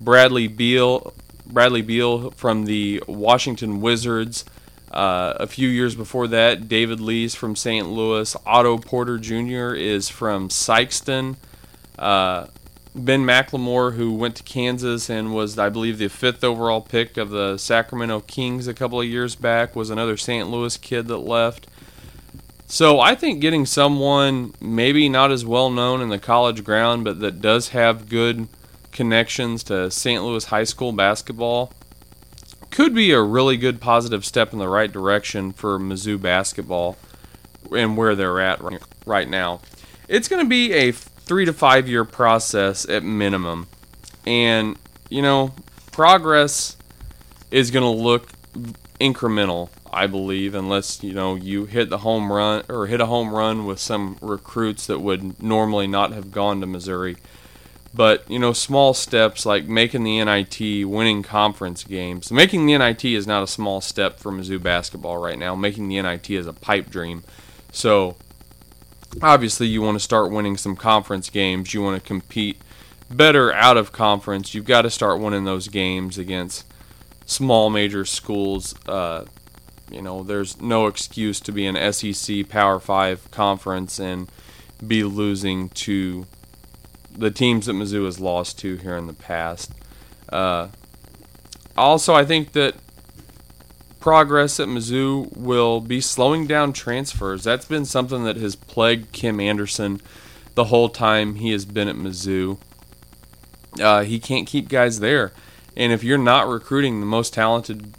Bradley 0.00 0.48
Beal, 0.48 1.12
Bradley 1.46 1.82
Beal 1.82 2.30
from 2.32 2.64
the 2.64 3.02
Washington 3.06 3.80
Wizards. 3.80 4.44
Uh, 4.90 5.34
a 5.38 5.46
few 5.46 5.68
years 5.68 5.94
before 5.94 6.26
that, 6.28 6.68
David 6.68 7.00
Lee's 7.00 7.34
from 7.34 7.54
St. 7.54 7.88
Louis. 7.88 8.34
Otto 8.46 8.78
Porter 8.78 9.18
Jr. 9.18 9.74
is 9.74 10.08
from 10.08 10.48
Sikeston. 10.48 11.36
Uh, 11.98 12.46
Ben 12.94 13.22
McLemore, 13.22 13.94
who 13.94 14.12
went 14.14 14.36
to 14.36 14.42
Kansas 14.42 15.10
and 15.10 15.34
was, 15.34 15.58
I 15.58 15.68
believe, 15.68 15.98
the 15.98 16.08
fifth 16.08 16.42
overall 16.42 16.80
pick 16.80 17.16
of 17.16 17.30
the 17.30 17.58
Sacramento 17.58 18.20
Kings 18.20 18.66
a 18.66 18.74
couple 18.74 19.00
of 19.00 19.06
years 19.06 19.34
back, 19.34 19.76
was 19.76 19.90
another 19.90 20.16
St. 20.16 20.48
Louis 20.48 20.76
kid 20.78 21.06
that 21.08 21.18
left. 21.18 21.66
So 22.66 23.00
I 23.00 23.14
think 23.14 23.40
getting 23.40 23.66
someone 23.66 24.54
maybe 24.60 25.08
not 25.08 25.30
as 25.30 25.44
well 25.44 25.70
known 25.70 26.00
in 26.00 26.08
the 26.08 26.18
college 26.18 26.64
ground, 26.64 27.04
but 27.04 27.20
that 27.20 27.40
does 27.40 27.70
have 27.70 28.08
good 28.08 28.48
connections 28.90 29.62
to 29.64 29.90
St. 29.90 30.22
Louis 30.22 30.44
high 30.46 30.64
school 30.64 30.92
basketball 30.92 31.72
could 32.70 32.94
be 32.94 33.12
a 33.12 33.20
really 33.20 33.56
good 33.56 33.80
positive 33.80 34.24
step 34.24 34.52
in 34.52 34.58
the 34.58 34.68
right 34.68 34.90
direction 34.90 35.52
for 35.52 35.78
Mizzou 35.78 36.20
basketball 36.20 36.96
and 37.74 37.96
where 37.96 38.14
they're 38.14 38.40
at 38.40 38.60
right 39.06 39.28
now. 39.28 39.60
It's 40.08 40.28
going 40.28 40.44
to 40.44 40.48
be 40.48 40.72
a 40.72 40.92
three 40.92 41.44
to 41.44 41.52
five 41.52 41.88
year 41.88 42.04
process 42.04 42.88
at 42.88 43.02
minimum. 43.02 43.68
And, 44.26 44.78
you 45.08 45.22
know, 45.22 45.54
progress 45.92 46.76
is 47.50 47.70
going 47.70 47.82
to 47.84 48.02
look 48.02 48.28
incremental, 49.00 49.68
I 49.92 50.06
believe, 50.06 50.54
unless, 50.54 51.02
you 51.02 51.12
know, 51.12 51.34
you 51.34 51.66
hit 51.66 51.90
the 51.90 51.98
home 51.98 52.32
run 52.32 52.64
or 52.68 52.86
hit 52.86 53.00
a 53.00 53.06
home 53.06 53.34
run 53.34 53.66
with 53.66 53.78
some 53.78 54.18
recruits 54.20 54.86
that 54.86 55.00
would 55.00 55.42
normally 55.42 55.86
not 55.86 56.12
have 56.12 56.30
gone 56.32 56.60
to 56.60 56.66
Missouri. 56.66 57.16
But, 57.94 58.30
you 58.30 58.38
know, 58.38 58.52
small 58.52 58.92
steps 58.92 59.46
like 59.46 59.64
making 59.64 60.04
the 60.04 60.22
NIT, 60.22 60.86
winning 60.86 61.22
conference 61.22 61.84
games. 61.84 62.30
Making 62.30 62.66
the 62.66 62.76
NIT 62.76 63.04
is 63.04 63.26
not 63.26 63.42
a 63.42 63.46
small 63.46 63.80
step 63.80 64.18
for 64.18 64.30
Mizzou 64.30 64.62
basketball 64.62 65.18
right 65.18 65.38
now. 65.38 65.54
Making 65.54 65.88
the 65.88 66.00
NIT 66.00 66.30
is 66.30 66.46
a 66.46 66.52
pipe 66.52 66.90
dream. 66.90 67.24
So, 67.72 68.16
obviously, 69.22 69.68
you 69.68 69.80
want 69.80 69.96
to 69.96 70.04
start 70.04 70.30
winning 70.30 70.56
some 70.56 70.76
conference 70.76 71.30
games. 71.30 71.72
You 71.72 71.82
want 71.82 72.00
to 72.00 72.06
compete 72.06 72.60
better 73.10 73.52
out 73.52 73.76
of 73.76 73.90
conference. 73.90 74.54
You've 74.54 74.66
got 74.66 74.82
to 74.82 74.90
start 74.90 75.20
winning 75.20 75.44
those 75.44 75.68
games 75.68 76.18
against 76.18 76.66
small 77.24 77.70
major 77.70 78.04
schools. 78.04 78.74
Uh, 78.86 79.24
you 79.90 80.02
know, 80.02 80.22
there's 80.22 80.60
no 80.60 80.86
excuse 80.86 81.40
to 81.40 81.52
be 81.52 81.66
an 81.66 81.92
SEC 81.92 82.48
Power 82.48 82.78
5 82.78 83.30
conference 83.30 83.98
and 83.98 84.30
be 84.86 85.02
losing 85.02 85.70
to 85.70 86.26
the 87.18 87.30
teams 87.30 87.66
that 87.66 87.72
Mizzou 87.72 88.04
has 88.04 88.20
lost 88.20 88.58
to 88.60 88.76
here 88.76 88.96
in 88.96 89.06
the 89.06 89.12
past. 89.12 89.72
Uh, 90.28 90.68
also, 91.76 92.14
I 92.14 92.24
think 92.24 92.52
that 92.52 92.76
progress 94.00 94.60
at 94.60 94.68
Mizzou 94.68 95.36
will 95.36 95.80
be 95.80 96.00
slowing 96.00 96.46
down 96.46 96.72
transfers. 96.72 97.44
That's 97.44 97.66
been 97.66 97.84
something 97.84 98.24
that 98.24 98.36
has 98.36 98.56
plagued 98.56 99.12
Kim 99.12 99.40
Anderson 99.40 100.00
the 100.54 100.64
whole 100.64 100.88
time 100.88 101.36
he 101.36 101.50
has 101.52 101.64
been 101.64 101.88
at 101.88 101.96
Mizzou. 101.96 102.58
Uh, 103.80 104.04
he 104.04 104.18
can't 104.18 104.46
keep 104.46 104.68
guys 104.68 105.00
there. 105.00 105.32
And 105.76 105.92
if 105.92 106.02
you're 106.02 106.18
not 106.18 106.48
recruiting 106.48 107.00
the 107.00 107.06
most 107.06 107.34
talented 107.34 107.94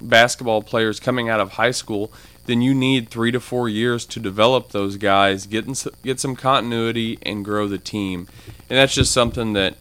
basketball 0.00 0.62
players 0.62 0.98
coming 0.98 1.28
out 1.28 1.40
of 1.40 1.52
high 1.52 1.70
school, 1.70 2.12
then 2.46 2.60
you 2.60 2.74
need 2.74 3.08
three 3.08 3.30
to 3.30 3.40
four 3.40 3.68
years 3.68 4.04
to 4.06 4.20
develop 4.20 4.70
those 4.70 4.96
guys, 4.96 5.46
get, 5.46 5.66
in, 5.66 5.74
get 6.02 6.18
some 6.18 6.34
continuity, 6.34 7.18
and 7.22 7.44
grow 7.44 7.68
the 7.68 7.78
team. 7.78 8.26
And 8.68 8.78
that's 8.78 8.94
just 8.94 9.12
something 9.12 9.52
that 9.52 9.76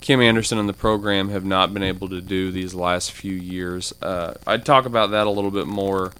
Kim 0.00 0.20
Anderson 0.20 0.58
and 0.58 0.68
the 0.68 0.74
program 0.74 1.28
have 1.28 1.44
not 1.44 1.72
been 1.72 1.82
able 1.82 2.08
to 2.08 2.20
do 2.20 2.50
these 2.50 2.74
last 2.74 3.12
few 3.12 3.34
years. 3.34 3.92
Uh, 4.02 4.34
I'd 4.46 4.64
talk 4.64 4.86
about 4.86 5.10
that 5.10 5.26
a 5.26 5.30
little 5.30 5.50
bit 5.50 5.66
more 5.66 6.12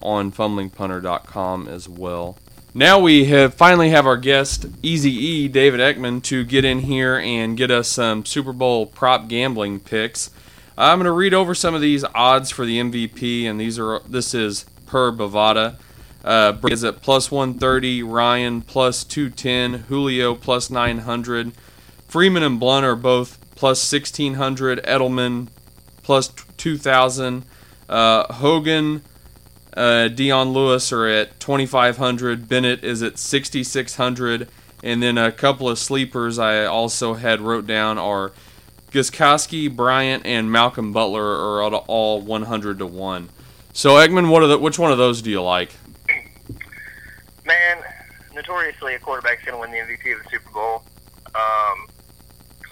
on 0.00 0.30
fumblingpunter.com 0.30 1.68
as 1.68 1.88
well. 1.88 2.38
Now 2.76 2.98
we 2.98 3.26
have 3.26 3.54
finally 3.54 3.90
have 3.90 4.04
our 4.04 4.16
guest 4.16 4.66
Easy 4.82 5.12
E 5.12 5.48
David 5.48 5.78
Eckman 5.78 6.22
to 6.24 6.44
get 6.44 6.64
in 6.64 6.80
here 6.80 7.16
and 7.16 7.56
get 7.56 7.70
us 7.70 7.88
some 7.88 8.24
Super 8.24 8.52
Bowl 8.52 8.86
prop 8.86 9.28
gambling 9.28 9.78
picks. 9.78 10.30
I'm 10.76 10.98
going 10.98 11.04
to 11.04 11.12
read 11.12 11.34
over 11.34 11.54
some 11.54 11.76
of 11.76 11.80
these 11.80 12.02
odds 12.16 12.50
for 12.50 12.66
the 12.66 12.80
MVP, 12.80 13.44
and 13.44 13.60
these 13.60 13.78
are 13.78 14.00
this 14.08 14.34
is 14.34 14.66
per 14.94 15.10
Bovada. 15.10 15.74
Uh, 16.22 16.56
is 16.70 16.84
at 16.84 17.02
plus 17.02 17.28
130, 17.28 18.04
Ryan 18.04 18.62
plus 18.62 19.02
210, 19.02 19.86
Julio 19.88 20.36
plus 20.36 20.70
900, 20.70 21.50
Freeman 22.06 22.44
and 22.44 22.60
Blunt 22.60 22.86
are 22.86 22.94
both 22.94 23.40
plus 23.56 23.92
1600, 23.92 24.80
Edelman 24.84 25.48
plus 26.04 26.28
2000, 26.28 27.44
uh, 27.88 28.32
Hogan, 28.34 29.02
uh, 29.76 30.06
Dion 30.06 30.50
Lewis 30.50 30.92
are 30.92 31.08
at 31.08 31.40
2500, 31.40 32.48
Bennett 32.48 32.84
is 32.84 33.02
at 33.02 33.18
6600, 33.18 34.48
and 34.84 35.02
then 35.02 35.18
a 35.18 35.32
couple 35.32 35.68
of 35.68 35.76
sleepers 35.76 36.38
I 36.38 36.64
also 36.64 37.14
had 37.14 37.40
wrote 37.40 37.66
down 37.66 37.98
are 37.98 38.30
Gronkowski, 38.92 39.74
Bryant, 39.74 40.24
and 40.24 40.52
Malcolm 40.52 40.92
Butler 40.92 41.24
are 41.24 41.64
all 41.64 42.20
100 42.20 42.78
to 42.78 42.86
1. 42.86 43.28
So 43.76 43.94
Eckman, 43.94 44.30
what 44.30 44.44
are 44.44 44.46
the, 44.46 44.56
which 44.56 44.78
one 44.78 44.92
of 44.92 44.98
those 44.98 45.20
do 45.20 45.30
you 45.30 45.42
like? 45.42 45.74
Man, 47.44 47.78
notoriously 48.32 48.94
a 48.94 49.00
quarterback's 49.00 49.44
going 49.44 49.54
to 49.56 49.60
win 49.60 49.72
the 49.72 49.78
MVP 49.78 50.16
of 50.16 50.22
the 50.22 50.30
Super 50.30 50.48
Bowl. 50.52 50.84
Um, 51.34 51.88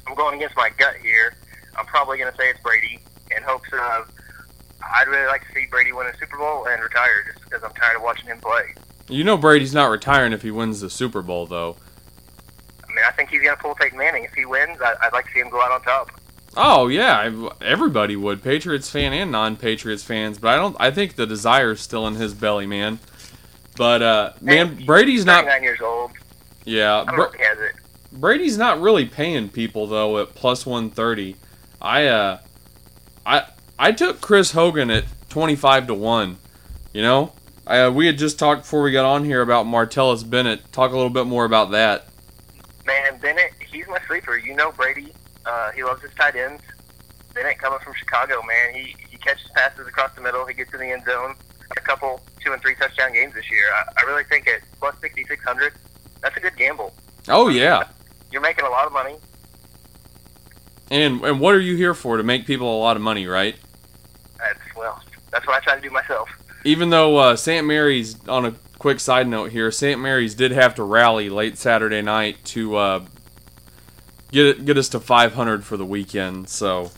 I'm 0.06 0.14
going 0.14 0.36
against 0.36 0.56
my 0.56 0.70
gut 0.78 0.94
here. 1.02 1.34
I'm 1.76 1.86
probably 1.86 2.18
going 2.18 2.30
to 2.30 2.38
say 2.38 2.48
it's 2.50 2.60
Brady 2.60 3.00
in 3.36 3.42
hopes 3.42 3.68
of 3.72 4.12
I'd 4.94 5.08
really 5.08 5.26
like 5.26 5.44
to 5.48 5.52
see 5.52 5.66
Brady 5.68 5.92
win 5.92 6.06
a 6.06 6.16
Super 6.18 6.38
Bowl 6.38 6.66
and 6.66 6.80
retire 6.80 7.24
just 7.32 7.44
because 7.44 7.64
I'm 7.64 7.72
tired 7.72 7.96
of 7.96 8.02
watching 8.02 8.26
him 8.26 8.38
play. 8.38 8.72
You 9.08 9.24
know 9.24 9.36
Brady's 9.36 9.74
not 9.74 9.86
retiring 9.86 10.32
if 10.32 10.42
he 10.42 10.52
wins 10.52 10.80
the 10.80 10.88
Super 10.88 11.20
Bowl, 11.20 11.46
though. 11.46 11.76
I 12.88 12.94
mean, 12.94 13.04
I 13.04 13.10
think 13.10 13.30
he's 13.30 13.42
going 13.42 13.56
to 13.56 13.60
pull 13.60 13.74
Peyton 13.74 13.98
Manning. 13.98 14.22
If 14.22 14.34
he 14.34 14.44
wins, 14.44 14.78
I'd 14.80 15.12
like 15.12 15.26
to 15.26 15.32
see 15.32 15.40
him 15.40 15.50
go 15.50 15.60
out 15.60 15.72
on 15.72 15.82
top. 15.82 16.12
Oh 16.56 16.88
yeah, 16.88 17.48
everybody 17.62 18.14
would, 18.14 18.42
Patriots 18.42 18.90
fan 18.90 19.12
and 19.12 19.32
non-Patriots 19.32 20.02
fans. 20.02 20.38
But 20.38 20.48
I 20.48 20.56
don't. 20.56 20.76
I 20.78 20.90
think 20.90 21.14
the 21.14 21.26
desire 21.26 21.72
is 21.72 21.80
still 21.80 22.06
in 22.06 22.16
his 22.16 22.34
belly, 22.34 22.66
man. 22.66 22.98
But 23.76 24.02
uh, 24.02 24.32
man, 24.40 24.84
Brady's 24.84 25.24
not 25.24 25.46
nine 25.46 25.62
years 25.62 25.80
old. 25.80 26.12
Yeah, 26.64 27.04
Bra- 27.04 27.30
Brady's 28.12 28.58
not 28.58 28.80
really 28.80 29.06
paying 29.06 29.48
people 29.48 29.86
though 29.86 30.18
at 30.18 30.34
plus 30.34 30.66
one 30.66 30.90
thirty. 30.90 31.36
I 31.80 32.06
uh, 32.06 32.38
I 33.24 33.46
I 33.78 33.92
took 33.92 34.20
Chris 34.20 34.52
Hogan 34.52 34.90
at 34.90 35.04
twenty 35.30 35.56
five 35.56 35.86
to 35.86 35.94
one. 35.94 36.36
You 36.92 37.00
know, 37.00 37.32
uh, 37.66 37.90
we 37.94 38.04
had 38.04 38.18
just 38.18 38.38
talked 38.38 38.62
before 38.62 38.82
we 38.82 38.92
got 38.92 39.06
on 39.06 39.24
here 39.24 39.40
about 39.40 39.64
Martellus 39.64 40.28
Bennett. 40.28 40.70
Talk 40.70 40.92
a 40.92 40.96
little 40.96 41.08
bit 41.08 41.26
more 41.26 41.46
about 41.46 41.70
that. 41.70 42.08
Man, 42.84 43.18
Bennett, 43.20 43.52
he's 43.70 43.88
my 43.88 43.98
sleeper. 44.06 44.36
You 44.36 44.54
know 44.54 44.70
Brady 44.72 45.14
uh, 45.46 45.72
he 45.72 45.82
loves 45.82 46.02
his 46.02 46.12
tight 46.14 46.36
ends. 46.36 46.62
Bennett 47.34 47.58
coming 47.58 47.78
from 47.80 47.94
Chicago, 47.94 48.42
man. 48.42 48.74
He 48.74 48.94
he 49.10 49.16
catches 49.16 49.48
passes 49.54 49.86
across 49.86 50.14
the 50.14 50.20
middle. 50.20 50.46
He 50.46 50.54
gets 50.54 50.72
in 50.74 50.80
the 50.80 50.90
end 50.90 51.04
zone. 51.04 51.34
A 51.76 51.80
couple 51.80 52.20
two 52.44 52.52
and 52.52 52.60
three 52.60 52.74
touchdown 52.74 53.12
games 53.12 53.34
this 53.34 53.50
year. 53.50 53.64
I, 53.74 54.02
I 54.02 54.06
really 54.06 54.24
think 54.24 54.46
at 54.48 54.60
plus 54.78 54.94
sixty 55.00 55.24
six 55.24 55.42
hundred, 55.44 55.72
that's 56.20 56.36
a 56.36 56.40
good 56.40 56.56
gamble. 56.56 56.92
Oh 57.28 57.48
yeah, 57.48 57.84
you're 58.30 58.42
making 58.42 58.66
a 58.66 58.70
lot 58.70 58.86
of 58.86 58.92
money. 58.92 59.16
And 60.90 61.24
and 61.24 61.40
what 61.40 61.54
are 61.54 61.60
you 61.60 61.76
here 61.76 61.94
for? 61.94 62.18
To 62.18 62.22
make 62.22 62.46
people 62.46 62.76
a 62.76 62.80
lot 62.80 62.96
of 62.96 63.02
money, 63.02 63.26
right? 63.26 63.56
That's 64.38 64.60
well, 64.76 65.02
that's 65.30 65.46
what 65.46 65.56
I 65.56 65.60
try 65.60 65.76
to 65.76 65.80
do 65.80 65.90
myself. 65.90 66.28
Even 66.64 66.90
though 66.90 67.16
uh, 67.16 67.36
St. 67.36 67.66
Mary's, 67.66 68.16
on 68.28 68.44
a 68.44 68.54
quick 68.78 69.00
side 69.00 69.26
note 69.26 69.50
here, 69.50 69.70
St. 69.72 70.00
Mary's 70.00 70.34
did 70.34 70.52
have 70.52 70.74
to 70.76 70.84
rally 70.84 71.28
late 71.28 71.58
Saturday 71.58 72.02
night 72.02 72.44
to 72.44 72.76
uh, 72.76 73.04
get 74.32 74.46
it, 74.46 74.64
get 74.64 74.76
us 74.76 74.88
to 74.90 75.00
500 75.00 75.64
for 75.64 75.76
the 75.76 75.86
weekend. 75.86 76.48
So. 76.48 76.90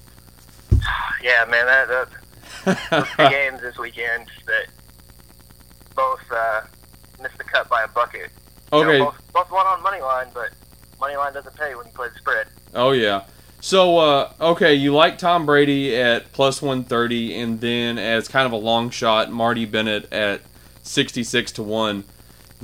Yeah, 1.23 1.47
man, 1.49 1.65
that, 1.65 1.89
that 1.89 2.09
the 2.65 3.29
games 3.31 3.63
this 3.63 3.79
weekend 3.79 4.27
that 4.47 4.67
both 5.95 6.21
uh, 6.31 6.61
missed 7.23 7.39
the 7.39 7.45
cut 7.45 7.67
by 7.69 7.83
a 7.83 7.89
bucket. 7.89 8.31
Okay. 8.73 8.93
You 8.93 8.99
know, 8.99 9.05
both, 9.07 9.33
both 9.33 9.51
won 9.51 9.67
on 9.67 9.83
money 9.83 10.03
line, 10.03 10.27
but 10.35 10.51
money 11.01 11.17
line 11.17 11.33
doesn't 11.33 11.57
pay 11.57 11.75
when 11.75 11.87
you 11.87 11.93
play 11.93 12.09
the 12.09 12.19
spread. 12.19 12.47
Oh 12.75 12.93
yeah. 12.93 13.25
So 13.61 13.99
uh, 13.99 14.33
okay, 14.41 14.75
you 14.75 14.93
like 14.93 15.17
Tom 15.17 15.47
Brady 15.47 15.97
at 15.97 16.31
plus 16.33 16.61
130, 16.61 17.41
and 17.41 17.61
then 17.61 17.97
as 17.99 18.29
kind 18.29 18.47
of 18.47 18.53
a 18.53 18.57
long 18.57 18.91
shot, 18.91 19.31
Marty 19.31 19.65
Bennett 19.65 20.13
at 20.13 20.43
66 20.83 21.53
to 21.53 21.63
one. 21.63 22.05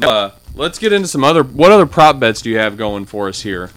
Uh, 0.03 0.31
let's 0.55 0.79
get 0.79 0.93
into 0.93 1.09
some 1.09 1.25
other. 1.25 1.43
What 1.43 1.73
other 1.73 1.87
prop 1.87 2.21
bets 2.21 2.43
do 2.43 2.50
you 2.50 2.59
have 2.59 2.77
going 2.77 3.07
for 3.07 3.29
us 3.29 3.43
here? 3.43 3.71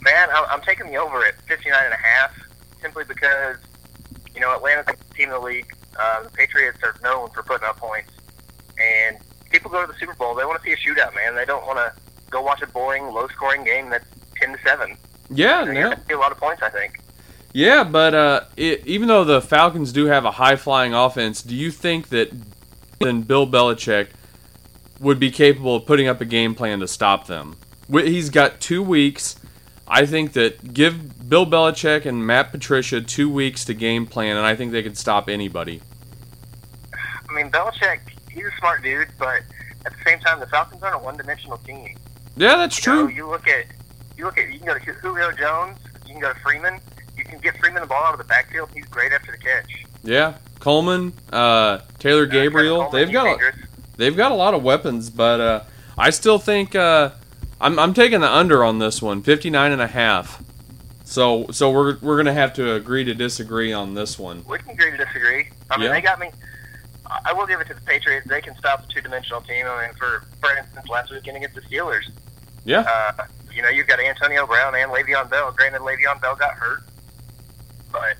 Man, 0.00 0.28
I'm 0.32 0.60
taking 0.60 0.86
the 0.86 0.96
over 0.96 1.24
at 1.24 1.34
59 1.42 1.74
and 1.84 1.92
a 1.92 1.96
half 1.96 2.32
simply 2.80 3.04
because, 3.04 3.56
you 4.34 4.40
know, 4.40 4.54
Atlanta's 4.54 4.96
the 4.96 5.14
team 5.14 5.24
in 5.24 5.30
the 5.30 5.40
league. 5.40 5.74
Uh, 5.98 6.22
the 6.22 6.30
Patriots 6.30 6.78
are 6.82 6.94
known 7.02 7.30
for 7.30 7.42
putting 7.42 7.66
up 7.66 7.76
points. 7.78 8.12
And 8.80 9.18
people 9.50 9.70
go 9.70 9.84
to 9.84 9.92
the 9.92 9.98
Super 9.98 10.14
Bowl, 10.14 10.34
they 10.34 10.44
want 10.44 10.62
to 10.62 10.64
see 10.64 10.72
a 10.72 10.76
shootout, 10.76 11.14
man. 11.14 11.34
They 11.34 11.44
don't 11.44 11.66
want 11.66 11.78
to 11.78 11.92
go 12.30 12.40
watch 12.42 12.62
a 12.62 12.66
boring, 12.66 13.04
low-scoring 13.04 13.64
game 13.64 13.90
that's 13.90 14.06
10 14.40 14.52
to 14.52 14.58
7. 14.64 14.96
Yeah, 15.30 15.64
so 15.64 15.72
no. 15.72 15.94
see 16.06 16.14
a 16.14 16.18
lot 16.18 16.32
of 16.32 16.38
points, 16.38 16.62
I 16.62 16.70
think. 16.70 17.00
Yeah, 17.52 17.82
but 17.82 18.14
uh, 18.14 18.40
it, 18.56 18.86
even 18.86 19.08
though 19.08 19.24
the 19.24 19.40
Falcons 19.40 19.92
do 19.92 20.06
have 20.06 20.24
a 20.24 20.32
high-flying 20.32 20.94
offense, 20.94 21.42
do 21.42 21.54
you 21.54 21.70
think 21.70 22.10
that 22.10 22.30
then 23.00 23.22
Bill 23.22 23.46
Belichick 23.46 24.08
would 25.00 25.18
be 25.18 25.30
capable 25.30 25.76
of 25.76 25.86
putting 25.86 26.06
up 26.06 26.20
a 26.20 26.24
game 26.24 26.54
plan 26.54 26.80
to 26.80 26.88
stop 26.88 27.26
them? 27.26 27.56
He's 27.90 28.30
got 28.30 28.60
two 28.60 28.82
weeks 28.82 29.36
I 29.88 30.04
think 30.06 30.34
that 30.34 30.74
give 30.74 31.28
Bill 31.28 31.46
Belichick 31.46 32.04
and 32.06 32.26
Matt 32.26 32.50
Patricia 32.52 33.00
two 33.00 33.30
weeks 33.30 33.64
to 33.66 33.74
game 33.74 34.06
plan, 34.06 34.36
and 34.36 34.44
I 34.46 34.54
think 34.54 34.72
they 34.72 34.82
could 34.82 34.96
stop 34.98 35.28
anybody. 35.28 35.80
I 37.28 37.32
mean, 37.34 37.50
Belichick, 37.50 38.00
he's 38.30 38.44
a 38.44 38.50
smart 38.58 38.82
dude, 38.82 39.08
but 39.18 39.42
at 39.86 39.92
the 39.92 39.98
same 40.04 40.18
time, 40.20 40.40
the 40.40 40.46
Falcons 40.46 40.82
aren't 40.82 40.96
a 40.96 40.98
one-dimensional 40.98 41.58
team. 41.58 41.96
Yeah, 42.36 42.56
that's 42.56 42.76
You 42.78 42.82
true. 42.84 43.02
know, 43.04 43.08
you 43.08 43.26
look 43.28 43.46
at 43.48 43.66
you 44.16 44.24
look 44.24 44.38
at 44.38 44.48
you 44.50 44.58
can 44.58 44.66
go 44.66 44.78
to 44.78 44.92
Julio 44.94 45.32
Jones, 45.32 45.78
you 46.06 46.12
can 46.12 46.20
go 46.20 46.32
to 46.32 46.38
Freeman. 46.40 46.80
You 47.16 47.24
can 47.24 47.38
get 47.38 47.58
Freeman 47.58 47.80
the 47.82 47.88
ball 47.88 48.04
out 48.04 48.12
of 48.12 48.18
the 48.18 48.24
backfield. 48.24 48.70
He's 48.72 48.84
great 48.86 49.12
after 49.12 49.32
the 49.32 49.38
catch. 49.38 49.84
Yeah, 50.04 50.34
Coleman, 50.60 51.12
uh, 51.32 51.78
Taylor 51.98 52.26
Gabriel, 52.26 52.82
Coleman, 52.84 52.92
they've 53.00 53.12
got 53.12 53.24
dangerous. 53.24 53.56
they've 53.96 54.16
got 54.16 54.30
a 54.30 54.34
lot 54.36 54.54
of 54.54 54.62
weapons, 54.62 55.10
but 55.10 55.40
uh, 55.40 55.62
I 55.96 56.10
still 56.10 56.38
think 56.38 56.74
uh, 56.76 57.10
I'm 57.60 57.78
I'm 57.78 57.94
taking 57.94 58.20
the 58.20 58.30
under 58.30 58.62
on 58.64 58.78
this 58.78 59.02
one, 59.02 59.22
59 59.22 59.72
and 59.72 59.82
a 59.82 59.86
half. 59.88 60.42
So 61.04 61.46
so 61.50 61.70
we're 61.70 61.98
we're 62.00 62.16
gonna 62.16 62.34
have 62.34 62.52
to 62.54 62.74
agree 62.74 63.04
to 63.04 63.14
disagree 63.14 63.72
on 63.72 63.94
this 63.94 64.18
one. 64.18 64.44
We 64.48 64.58
can 64.58 64.70
agree 64.70 64.90
to 64.92 64.96
disagree. 64.96 65.48
I 65.70 65.76
mean, 65.76 65.86
Yeah. 65.86 65.92
they 65.92 66.00
got 66.00 66.18
me. 66.18 66.30
I 67.24 67.32
will 67.32 67.46
give 67.46 67.58
it 67.60 67.66
to 67.68 67.74
the 67.74 67.80
Patriots. 67.80 68.26
They 68.28 68.42
can 68.42 68.54
stop 68.58 68.86
the 68.86 68.92
two-dimensional 68.92 69.40
team. 69.42 69.66
I 69.66 69.86
mean, 69.86 69.94
for 69.96 70.24
for 70.40 70.54
instance, 70.56 70.86
last 70.88 71.10
weekend 71.10 71.38
against 71.38 71.54
the 71.54 71.62
Steelers, 71.62 72.04
Yeah, 72.64 72.80
uh, 72.80 73.24
you 73.50 73.62
know, 73.62 73.70
you've 73.70 73.86
got 73.86 73.98
Antonio 73.98 74.46
Brown 74.46 74.74
and 74.74 74.90
Le'Veon 74.92 75.30
Bell. 75.30 75.50
Granted, 75.52 75.80
Le'Veon 75.80 76.20
Bell 76.20 76.36
got 76.36 76.52
hurt, 76.52 76.82
but 77.90 78.16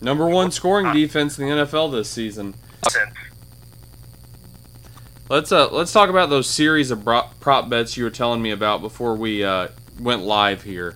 number 0.00 0.26
one 0.26 0.50
scoring 0.50 0.92
defense 0.92 1.38
in 1.38 1.46
the 1.48 1.54
NFL 1.64 1.92
this 1.92 2.10
season. 2.10 2.54
offense. 2.84 3.14
Let's 5.28 5.52
uh 5.52 5.70
let's 5.70 5.92
talk 5.92 6.10
about 6.10 6.30
those 6.30 6.48
series 6.48 6.90
of 6.90 7.04
prop 7.04 7.70
bets 7.70 7.96
you 7.96 8.04
were 8.04 8.10
telling 8.10 8.42
me 8.42 8.50
about 8.50 8.80
before 8.80 9.14
we 9.14 9.44
uh, 9.44 9.68
went 10.00 10.22
live 10.22 10.62
here. 10.62 10.94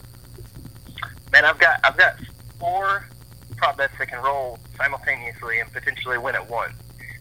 Man, 1.33 1.45
I've 1.45 1.59
got 1.59 1.81
I've 1.85 1.97
got 1.97 2.17
four 2.59 3.09
prop 3.57 3.79
bets 3.79 3.95
that 3.99 4.09
can 4.09 4.23
roll 4.23 4.59
simultaneously 4.77 5.61
and 5.61 5.73
potentially 5.73 6.19
win 6.19 6.35
at 6.35 6.51
once. 6.51 6.75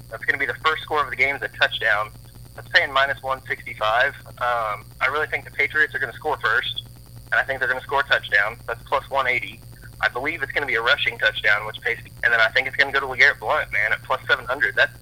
That's 0.10 0.26
going 0.26 0.34
to 0.34 0.40
be 0.40 0.46
the 0.46 0.60
first 0.66 0.84
score 0.84 1.04
of 1.04 1.10
the 1.10 1.16
game 1.16 1.36
is 1.36 1.42
a 1.42 1.48
touchdown. 1.48 2.10
That's 2.56 2.68
paying 2.70 2.92
minus 2.92 3.22
165. 3.22 4.14
Um, 4.28 4.86
I 5.02 5.08
really 5.12 5.28
think 5.28 5.46
the 5.46 5.52
Patriots 5.52 5.94
are 5.94 6.00
going 6.00 6.12
to 6.12 6.18
score 6.18 6.38
first, 6.38 6.84
and 7.32 7.36
I 7.36 7.44
think 7.44 7.60
they're 7.60 7.68
going 7.68 7.80
to 7.80 7.86
score 7.86 8.02
a 8.02 8.04
touchdown. 8.04 8.58
That's 8.68 8.82
plus 8.84 9.10
180. 9.10 9.60
I 10.02 10.10
believe 10.10 10.42
it's 10.44 10.52
going 10.52 10.64
to 10.64 10.68
be 10.68 10.76
a 10.76 10.82
rushing 10.82 11.18
touchdown, 11.18 11.66
which 11.66 11.80
pays, 11.82 12.00
and 12.24 12.34
then 12.34 12.40
I 12.40 12.48
think 12.50 12.68
it's 12.68 12.76
going 12.76 12.94
to 12.94 13.00
go 13.00 13.06
to 13.06 13.14
LeGarrette 13.14 13.40
Blunt, 13.40 13.72
man, 13.72 13.94
at 13.94 14.04
plus 14.04 14.22
700. 14.28 14.76
That's 14.76 14.94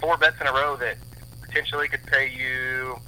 four 0.00 0.16
bets 0.16 0.40
in 0.40 0.46
a 0.46 0.52
row 0.52 0.76
that 0.76 0.96
potentially 1.48 1.88
could 1.88 2.04
pay 2.06 2.30
you 2.30 2.98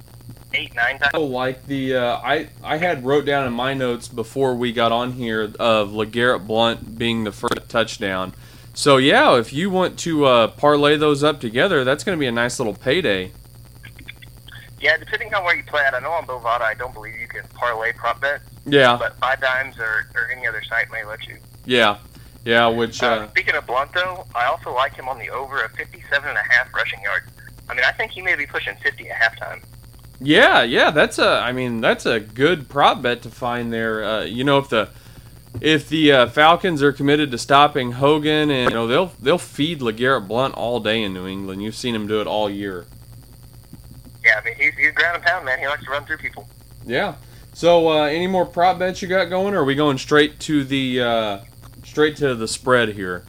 eight, 0.53 0.75
nine 0.75 0.99
times. 0.99 1.11
Oh, 1.13 1.23
like 1.23 1.65
the 1.67 1.95
uh, 1.95 2.17
I 2.17 2.49
I 2.63 2.77
had 2.77 3.05
wrote 3.05 3.25
down 3.25 3.47
in 3.47 3.53
my 3.53 3.73
notes 3.73 4.07
before 4.07 4.55
we 4.55 4.73
got 4.73 4.91
on 4.91 5.13
here 5.13 5.43
of 5.59 5.89
LeGarrette 5.89 6.45
Blunt 6.45 6.97
being 6.97 7.23
the 7.23 7.31
first 7.31 7.69
touchdown. 7.69 8.33
So 8.73 8.97
yeah, 8.97 9.37
if 9.37 9.53
you 9.53 9.69
want 9.69 9.99
to 9.99 10.25
uh, 10.25 10.47
parlay 10.47 10.97
those 10.97 11.23
up 11.23 11.39
together, 11.39 11.83
that's 11.83 12.03
going 12.03 12.17
to 12.17 12.19
be 12.19 12.27
a 12.27 12.31
nice 12.31 12.59
little 12.59 12.73
payday. 12.73 13.31
Yeah, 14.79 14.97
depending 14.97 15.33
on 15.33 15.43
where 15.43 15.55
you 15.55 15.63
play 15.63 15.83
at. 15.85 15.93
I 15.93 15.99
know 15.99 16.11
on 16.11 16.25
Bovada, 16.25 16.61
I 16.61 16.73
don't 16.73 16.93
believe 16.93 17.15
you 17.19 17.27
can 17.27 17.43
parlay 17.53 17.93
prop 17.93 18.19
bets. 18.19 18.43
Yeah, 18.65 18.97
but 18.97 19.15
five 19.17 19.39
dimes 19.41 19.77
or, 19.77 20.07
or 20.15 20.29
any 20.35 20.47
other 20.47 20.63
site 20.63 20.91
may 20.91 21.03
let 21.03 21.27
you. 21.27 21.37
yeah, 21.65 21.97
yeah. 22.45 22.67
Which 22.67 23.03
Uh, 23.03 23.07
uh, 23.07 23.29
speaking 23.29 23.55
of 23.55 23.67
Blunt, 23.67 23.91
though, 23.93 24.25
I 24.33 24.45
also 24.45 24.73
like 24.73 24.95
him 24.95 25.07
on 25.09 25.19
the 25.19 25.29
over 25.29 25.61
of 25.61 25.71
57 25.73 26.27
and 26.27 26.37
a 26.37 26.41
half 26.41 26.73
rushing 26.73 27.01
yards. 27.01 27.25
I 27.71 27.73
mean, 27.73 27.85
I 27.85 27.91
think 27.93 28.11
he 28.11 28.21
may 28.21 28.35
be 28.35 28.45
pushing 28.45 28.75
50 28.75 29.09
at 29.09 29.15
halftime. 29.15 29.63
yeah, 30.19 30.61
yeah. 30.63 30.91
That's 30.91 31.17
a 31.19 31.39
I 31.39 31.53
mean 31.53 31.79
that's 31.79 32.05
a 32.05 32.19
good 32.19 32.67
prop 32.67 33.01
bet 33.01 33.21
to 33.21 33.29
find 33.29 33.71
there. 33.71 34.03
Uh, 34.03 34.23
you 34.25 34.43
know 34.43 34.57
if 34.57 34.67
the 34.67 34.89
if 35.61 35.87
the 35.87 36.11
uh, 36.11 36.27
Falcons 36.27 36.83
are 36.83 36.91
committed 36.91 37.31
to 37.31 37.37
stopping 37.37 37.93
Hogan 37.93 38.51
and 38.51 38.69
you 38.69 38.75
know 38.75 38.87
they'll 38.87 39.13
they'll 39.21 39.37
feed 39.37 39.79
LeGarrette 39.79 40.27
Blunt 40.27 40.53
all 40.55 40.81
day 40.81 41.01
in 41.01 41.13
New 41.13 41.25
England. 41.27 41.63
You've 41.63 41.75
seen 41.75 41.95
him 41.95 42.07
do 42.07 42.19
it 42.19 42.27
all 42.27 42.49
year. 42.49 42.85
Yeah, 44.23 44.39
I 44.39 44.45
mean, 44.45 44.55
he's, 44.55 44.73
he's 44.75 44.91
ground 44.91 45.15
and 45.15 45.25
pound, 45.25 45.45
man. 45.45 45.57
He 45.57 45.65
likes 45.65 45.83
to 45.83 45.89
run 45.89 46.05
through 46.05 46.17
people. 46.17 46.47
Yeah. 46.85 47.15
So, 47.53 47.89
uh, 47.89 48.03
any 48.03 48.27
more 48.27 48.45
prop 48.45 48.77
bets 48.79 49.01
you 49.01 49.07
got 49.07 49.25
going, 49.25 49.55
or 49.55 49.61
are 49.61 49.65
we 49.65 49.75
going 49.75 49.97
straight 49.97 50.39
to 50.41 50.63
the 50.63 51.01
uh, 51.01 51.39
straight 51.83 52.17
to 52.17 52.35
the 52.35 52.47
spread 52.47 52.89
here? 52.89 53.23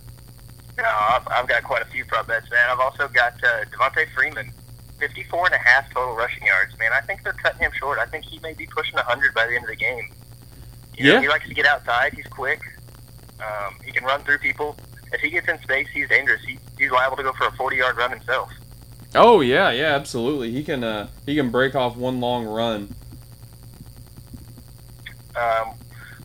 No, 0.82 0.88
I've, 0.88 1.28
I've 1.28 1.46
got 1.46 1.62
quite 1.62 1.82
a 1.82 1.84
few 1.86 2.04
prop 2.04 2.26
bets, 2.26 2.50
man. 2.50 2.68
I've 2.68 2.80
also 2.80 3.06
got 3.06 3.34
uh, 3.44 3.64
Devonta 3.70 4.04
Freeman, 4.14 4.50
54 4.98 5.46
and 5.46 5.54
a 5.54 5.58
half 5.58 5.88
total 5.94 6.16
rushing 6.16 6.44
yards, 6.44 6.76
man. 6.76 6.90
I 6.92 7.00
think 7.02 7.22
they're 7.22 7.32
cutting 7.34 7.60
him 7.60 7.70
short. 7.78 8.00
I 8.00 8.06
think 8.06 8.24
he 8.24 8.40
may 8.40 8.52
be 8.52 8.66
pushing 8.66 8.96
100 8.96 9.32
by 9.32 9.46
the 9.46 9.54
end 9.54 9.62
of 9.64 9.70
the 9.70 9.76
game. 9.76 10.08
You 10.96 11.04
know, 11.04 11.12
Yeah. 11.14 11.20
He 11.20 11.28
likes 11.28 11.46
to 11.46 11.54
get 11.54 11.66
outside. 11.66 12.14
He's 12.14 12.26
quick. 12.26 12.60
Um, 13.38 13.76
he 13.84 13.92
can 13.92 14.02
run 14.02 14.22
through 14.22 14.38
people. 14.38 14.76
If 15.12 15.20
he 15.20 15.30
gets 15.30 15.48
in 15.48 15.60
space, 15.62 15.86
he's 15.94 16.08
dangerous. 16.08 16.42
He, 16.42 16.58
he's 16.76 16.90
liable 16.90 17.16
to 17.18 17.22
go 17.22 17.32
for 17.32 17.46
a 17.46 17.52
40-yard 17.52 17.96
run 17.96 18.10
himself. 18.10 18.50
Oh 19.14 19.40
yeah, 19.40 19.70
yeah, 19.70 19.94
absolutely. 19.94 20.50
He 20.52 20.64
can 20.64 20.82
uh, 20.82 21.06
he 21.26 21.36
can 21.36 21.50
break 21.50 21.74
off 21.74 21.96
one 21.96 22.18
long 22.18 22.46
run. 22.46 22.94
Um, 25.36 25.74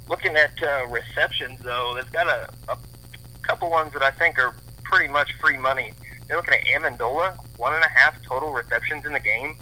looking 0.07 0.35
at 0.37 0.51
uh, 0.63 0.87
receptions, 0.87 1.59
though, 1.61 1.93
they've 1.95 2.11
got 2.13 2.27
a, 2.27 2.49
a 2.69 2.77
couple 3.57 3.71
ones 3.71 3.91
that 3.93 4.03
I 4.03 4.11
think 4.11 4.37
are 4.37 4.53
pretty 4.83 5.11
much 5.11 5.33
free 5.41 5.57
money. 5.57 5.91
They're 6.27 6.37
looking 6.37 6.53
at 6.53 6.63
Amendola, 6.65 7.35
one 7.57 7.73
and 7.73 7.83
a 7.83 7.89
half 7.89 8.21
total 8.23 8.53
receptions 8.53 9.03
in 9.05 9.13
the 9.13 9.19
game. 9.19 9.57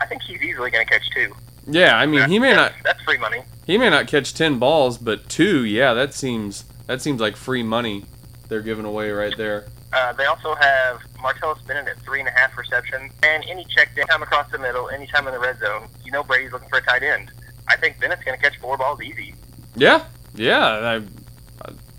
I 0.00 0.06
think 0.06 0.22
he's 0.22 0.42
easily 0.42 0.70
going 0.70 0.84
to 0.84 0.90
catch 0.90 1.08
two. 1.14 1.32
Yeah, 1.66 1.96
I 1.96 2.06
mean 2.06 2.28
he 2.28 2.38
may 2.40 2.54
not 2.54 2.72
That's, 2.72 2.82
that's 2.84 3.02
free 3.02 3.18
money. 3.18 3.42
he 3.66 3.78
may 3.78 3.88
not 3.90 4.08
catch 4.08 4.34
ten 4.34 4.58
balls, 4.58 4.98
but 4.98 5.28
two, 5.28 5.64
yeah, 5.64 5.92
that 5.94 6.12
seems 6.14 6.64
that 6.86 7.00
seems 7.02 7.20
like 7.20 7.36
free 7.36 7.62
money 7.62 8.04
they're 8.48 8.62
giving 8.62 8.84
away 8.86 9.10
right 9.10 9.36
there. 9.36 9.66
Uh, 9.92 10.12
they 10.14 10.24
also 10.24 10.54
have 10.54 11.00
Martellus 11.18 11.64
Bennett 11.66 11.86
at 11.86 11.98
three 12.00 12.18
and 12.18 12.28
a 12.28 12.32
half 12.32 12.56
receptions, 12.56 13.12
and 13.22 13.44
any 13.48 13.64
check 13.66 13.94
down 13.94 14.06
time 14.06 14.22
across 14.22 14.50
the 14.50 14.58
middle, 14.58 14.88
anytime 14.88 15.28
in 15.28 15.34
the 15.34 15.38
red 15.38 15.58
zone. 15.60 15.86
You 16.02 16.10
know 16.10 16.24
Brady's 16.24 16.50
looking 16.50 16.68
for 16.68 16.78
a 16.78 16.82
tight 16.82 17.02
end. 17.04 17.30
I 17.68 17.76
think 17.76 18.00
Bennett's 18.00 18.24
going 18.24 18.36
to 18.36 18.42
catch 18.42 18.58
four 18.58 18.76
balls 18.76 19.00
easy. 19.02 19.34
Yeah, 19.76 20.04
yeah. 20.34 21.00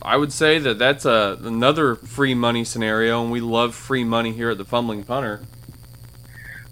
I 0.03 0.17
would 0.17 0.33
say 0.33 0.57
that 0.59 0.79
that's 0.79 1.05
a 1.05 1.37
another 1.43 1.95
free 1.95 2.33
money 2.33 2.63
scenario, 2.63 3.21
and 3.21 3.31
we 3.31 3.39
love 3.41 3.75
free 3.75 4.03
money 4.03 4.31
here 4.33 4.49
at 4.49 4.57
the 4.57 4.65
Fumbling 4.65 5.03
Punter. 5.03 5.41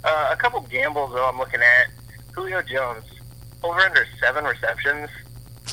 Uh, 0.04 0.30
a 0.32 0.36
couple 0.36 0.62
gambles 0.62 1.12
though 1.13 1.28
I'm 1.28 1.38
looking 1.38 1.60
at. 1.62 1.88
Julio 2.34 2.62
Jones 2.62 3.04
over 3.63 3.80
under 3.80 4.06
seven 4.20 4.46
receptions. 4.46 5.10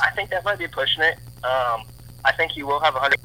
I 0.02 0.10
think 0.10 0.30
that 0.30 0.44
might 0.44 0.58
be 0.58 0.66
pushing 0.68 1.02
it. 1.02 1.16
Um, 1.44 1.84
I 2.24 2.32
think 2.36 2.52
he 2.52 2.62
will 2.62 2.80
have 2.80 2.96
a 2.96 2.98
hundred, 2.98 3.20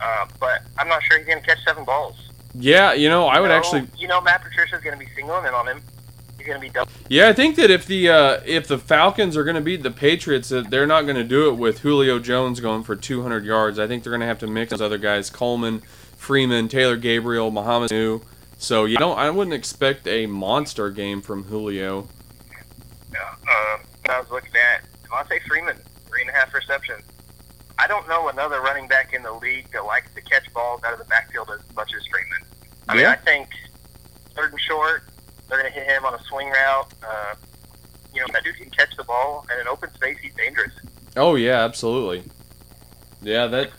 uh, 0.00 0.26
but 0.38 0.62
I'm 0.78 0.88
not 0.88 1.02
sure 1.02 1.18
he's 1.18 1.26
going 1.26 1.40
to 1.40 1.46
catch 1.46 1.58
seven 1.66 1.84
balls. 1.84 2.14
Yeah, 2.54 2.92
you 2.92 3.08
know, 3.08 3.26
I 3.26 3.40
would 3.40 3.46
You 3.46 3.48
know- 3.50 3.56
actually 3.56 3.88
you 3.98 4.06
know, 4.08 4.20
Matt 4.20 4.42
Patricia's 4.42 4.80
going 4.82 4.98
to 4.98 5.04
be 5.04 5.10
singling 5.16 5.46
in 5.46 5.52
on 5.54 5.66
him. 5.66 5.82
He's 6.38 6.46
going 6.46 6.60
to 6.60 6.66
be 6.66 6.70
double. 6.70 6.90
Yeah, 7.08 7.28
I 7.28 7.32
think 7.32 7.56
that 7.56 7.70
if 7.70 7.86
the 7.86 8.08
uh, 8.10 8.40
if 8.44 8.66
the 8.68 8.78
Falcons 8.78 9.36
are 9.36 9.44
going 9.44 9.56
to 9.56 9.62
beat 9.62 9.82
the 9.82 9.90
Patriots, 9.90 10.48
that 10.50 10.70
they're 10.70 10.86
not 10.86 11.02
going 11.02 11.16
to 11.16 11.24
do 11.24 11.48
it 11.48 11.54
with 11.54 11.80
Julio 11.80 12.18
Jones 12.18 12.60
going 12.60 12.82
for 12.82 12.96
200 12.96 13.44
yards. 13.44 13.78
I 13.78 13.86
think 13.86 14.02
they're 14.02 14.10
going 14.10 14.20
to 14.20 14.26
have 14.26 14.38
to 14.40 14.46
mix 14.46 14.70
those 14.70 14.80
other 14.82 14.98
guys: 14.98 15.30
Coleman, 15.30 15.80
Freeman, 16.16 16.68
Taylor 16.68 16.96
Gabriel, 16.96 17.50
Mohamed 17.50 17.90
Sanu. 17.90 18.22
So 18.58 18.84
you 18.84 18.96
don't, 18.96 19.18
I 19.18 19.30
wouldn't 19.30 19.54
expect 19.54 20.06
a 20.06 20.26
monster 20.26 20.88
game 20.90 21.20
from 21.20 21.44
Julio. 21.44 22.08
Uh, 23.12 23.78
I 24.08 24.20
was 24.20 24.30
looking 24.30 24.52
at 24.56 24.84
Devonta 25.04 25.40
Freeman, 25.46 25.76
three 26.06 26.22
and 26.22 26.30
a 26.30 26.32
half 26.32 26.52
receptions. 26.54 27.02
I 27.78 27.86
don't 27.86 28.08
know 28.08 28.28
another 28.28 28.60
running 28.60 28.86
back 28.86 29.12
in 29.12 29.22
the 29.22 29.32
league 29.32 29.70
that 29.72 29.84
likes 29.84 30.12
to 30.14 30.20
catch 30.22 30.50
balls 30.52 30.82
out 30.84 30.92
of 30.92 30.98
the 30.98 31.04
backfield 31.06 31.50
as 31.50 31.60
much 31.74 31.90
as 31.94 32.06
Freeman. 32.06 32.38
I 32.88 32.94
mean, 32.94 33.02
Yeah. 33.02 33.12
I 33.12 33.16
think 33.16 33.48
third 34.36 34.52
and 34.52 34.60
short, 34.60 35.02
they're 35.48 35.60
going 35.60 35.72
to 35.72 35.78
hit 35.78 35.88
him 35.88 36.04
on 36.04 36.14
a 36.14 36.22
swing 36.24 36.50
route. 36.50 36.92
Uh, 37.02 37.34
you 38.14 38.20
know, 38.20 38.26
that 38.32 38.44
dude 38.44 38.56
can 38.56 38.70
catch 38.70 38.96
the 38.96 39.04
ball, 39.04 39.44
and 39.50 39.60
in 39.60 39.68
open 39.68 39.92
space, 39.94 40.18
he's 40.22 40.34
dangerous. 40.34 40.72
Oh 41.16 41.34
yeah, 41.34 41.64
absolutely. 41.64 42.24
Yeah, 43.22 43.46
that 43.48 43.70